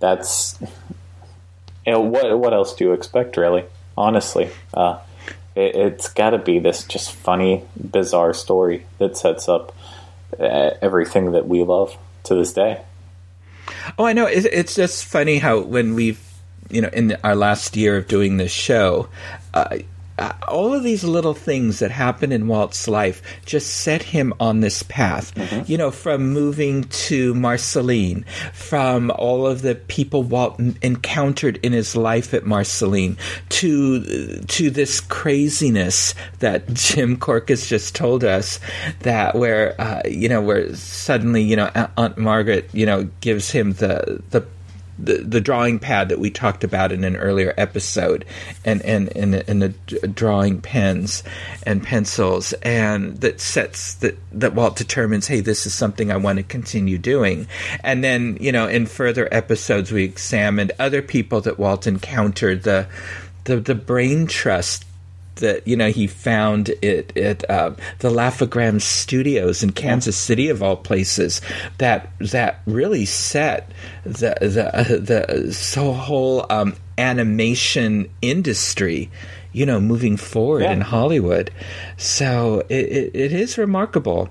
that's 0.00 0.58
you 1.86 1.92
know, 1.92 2.00
what 2.00 2.38
what 2.38 2.52
else 2.52 2.74
do 2.74 2.84
you 2.84 2.92
expect 2.92 3.36
really? 3.36 3.64
Honestly. 3.96 4.50
Uh, 4.74 4.98
it, 5.58 5.74
it's 5.74 6.08
got 6.08 6.30
to 6.30 6.38
be 6.38 6.58
this 6.58 6.84
just 6.84 7.12
funny, 7.12 7.64
bizarre 7.76 8.32
story 8.32 8.86
that 8.98 9.16
sets 9.16 9.48
up 9.48 9.74
uh, 10.38 10.70
everything 10.80 11.32
that 11.32 11.48
we 11.48 11.62
love 11.64 11.96
to 12.24 12.34
this 12.34 12.52
day. 12.52 12.80
Oh, 13.98 14.04
I 14.04 14.12
know. 14.12 14.26
It's 14.26 14.74
just 14.74 15.04
funny 15.04 15.38
how 15.38 15.60
when 15.60 15.94
we've, 15.94 16.20
you 16.70 16.80
know, 16.80 16.88
in 16.92 17.16
our 17.24 17.34
last 17.34 17.76
year 17.76 17.96
of 17.96 18.08
doing 18.08 18.36
this 18.36 18.52
show, 18.52 19.08
uh, 19.52 19.78
uh, 20.18 20.32
all 20.48 20.74
of 20.74 20.82
these 20.82 21.04
little 21.04 21.34
things 21.34 21.78
that 21.78 21.90
happen 21.90 22.32
in 22.32 22.48
Walt's 22.48 22.88
life 22.88 23.22
just 23.44 23.68
set 23.76 24.02
him 24.02 24.32
on 24.40 24.60
this 24.60 24.82
path. 24.84 25.34
Mm-hmm. 25.34 25.70
You 25.70 25.78
know, 25.78 25.90
from 25.90 26.32
moving 26.32 26.84
to 26.84 27.34
Marceline, 27.34 28.24
from 28.52 29.10
all 29.12 29.46
of 29.46 29.62
the 29.62 29.74
people 29.74 30.22
Walt 30.22 30.58
encountered 30.82 31.58
in 31.62 31.72
his 31.72 31.94
life 31.94 32.34
at 32.34 32.44
Marceline, 32.44 33.16
to 33.50 34.40
to 34.40 34.70
this 34.70 35.00
craziness 35.00 36.14
that 36.40 36.66
Jim 36.74 37.16
Korkis 37.16 37.66
just 37.66 37.94
told 37.94 38.24
us 38.24 38.60
that 39.00 39.34
where 39.34 39.80
uh, 39.80 40.02
you 40.06 40.28
know 40.28 40.40
where 40.40 40.74
suddenly 40.74 41.42
you 41.42 41.56
know 41.56 41.70
Aunt 41.96 42.18
Margaret 42.18 42.68
you 42.72 42.86
know 42.86 43.08
gives 43.20 43.50
him 43.50 43.72
the 43.74 44.22
the 44.30 44.46
the, 44.98 45.18
the 45.18 45.40
drawing 45.40 45.78
pad 45.78 46.08
that 46.08 46.18
we 46.18 46.30
talked 46.30 46.64
about 46.64 46.92
in 46.92 47.04
an 47.04 47.16
earlier 47.16 47.54
episode, 47.56 48.24
and 48.64 48.82
and 48.82 49.14
and, 49.16 49.34
and 49.34 49.62
the 49.62 49.68
drawing 50.08 50.60
pens 50.60 51.22
and 51.64 51.82
pencils, 51.82 52.52
and 52.54 53.20
that 53.20 53.40
sets 53.40 53.94
that 53.94 54.18
that 54.32 54.54
Walt 54.54 54.76
determines, 54.76 55.26
hey, 55.26 55.40
this 55.40 55.66
is 55.66 55.74
something 55.74 56.10
I 56.10 56.16
want 56.16 56.38
to 56.38 56.42
continue 56.42 56.98
doing, 56.98 57.46
and 57.84 58.02
then 58.02 58.38
you 58.40 58.52
know 58.52 58.66
in 58.66 58.86
further 58.86 59.28
episodes 59.32 59.92
we 59.92 60.04
examined 60.04 60.72
other 60.78 61.02
people 61.02 61.40
that 61.42 61.58
Walt 61.58 61.86
encountered 61.86 62.64
the 62.64 62.86
the, 63.44 63.56
the 63.56 63.74
brain 63.74 64.26
trust 64.26 64.84
that 65.38 65.66
you 65.66 65.76
know 65.76 65.90
he 65.90 66.06
found 66.06 66.70
it 66.82 67.16
at 67.16 67.48
uh, 67.50 67.74
the 67.98 68.10
Laugh-O-Gram 68.10 68.80
Studios 68.80 69.62
in 69.62 69.72
Kansas 69.72 70.16
City, 70.16 70.48
of 70.48 70.62
all 70.62 70.76
places, 70.76 71.40
that 71.78 72.10
that 72.18 72.60
really 72.66 73.04
set 73.04 73.70
the 74.04 74.34
the 74.40 74.98
the 74.98 75.52
so 75.52 75.92
whole 75.92 76.46
um, 76.50 76.74
animation 76.96 78.08
industry. 78.22 79.10
You 79.50 79.64
know, 79.64 79.80
moving 79.80 80.16
forward 80.18 80.62
yeah. 80.62 80.72
in 80.72 80.82
Hollywood, 80.82 81.50
so 81.96 82.60
it, 82.68 82.84
it, 82.84 83.10
it 83.14 83.32
is 83.32 83.56
remarkable 83.56 84.28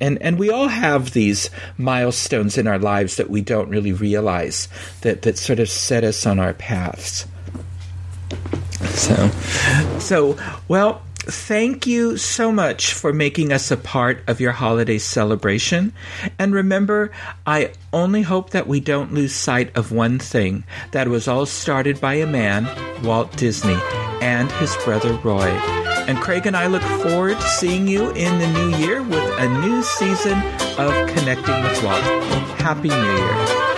and 0.00 0.20
and 0.22 0.38
we 0.38 0.50
all 0.50 0.68
have 0.68 1.12
these 1.12 1.50
milestones 1.76 2.56
in 2.56 2.66
our 2.66 2.78
lives 2.78 3.16
that 3.16 3.30
we 3.30 3.42
don't 3.42 3.68
really 3.68 3.92
realize 3.92 4.68
that 5.02 5.22
that 5.22 5.36
sort 5.36 5.60
of 5.60 5.68
set 5.68 6.04
us 6.04 6.26
on 6.26 6.40
our 6.40 6.54
paths. 6.54 7.26
So, 8.90 9.28
so 9.98 10.38
well, 10.68 11.02
thank 11.30 11.86
you 11.86 12.16
so 12.16 12.50
much 12.50 12.92
for 12.92 13.12
making 13.12 13.52
us 13.52 13.70
a 13.70 13.76
part 13.76 14.22
of 14.28 14.40
your 14.40 14.52
holiday 14.52 14.98
celebration. 14.98 15.92
And 16.38 16.54
remember, 16.54 17.10
I 17.46 17.72
only 17.92 18.22
hope 18.22 18.50
that 18.50 18.66
we 18.66 18.80
don't 18.80 19.12
lose 19.12 19.34
sight 19.34 19.76
of 19.76 19.92
one 19.92 20.18
thing 20.18 20.64
that 20.92 21.08
was 21.08 21.28
all 21.28 21.46
started 21.46 22.00
by 22.00 22.14
a 22.14 22.26
man, 22.26 22.68
Walt 23.04 23.36
Disney, 23.36 23.78
and 24.20 24.50
his 24.52 24.74
brother 24.84 25.12
Roy. 25.14 25.48
And 26.08 26.18
Craig 26.18 26.46
and 26.46 26.56
I 26.56 26.66
look 26.66 26.82
forward 26.82 27.38
to 27.38 27.48
seeing 27.48 27.86
you 27.86 28.10
in 28.10 28.38
the 28.38 28.52
new 28.52 28.76
year 28.78 29.02
with 29.02 29.38
a 29.38 29.48
new 29.60 29.82
season 29.82 30.38
of 30.78 30.92
Connecting 31.14 31.62
with 31.62 31.82
Walt. 31.84 32.02
Happy 32.60 32.88
New 32.88 32.96
Year. 32.96 33.69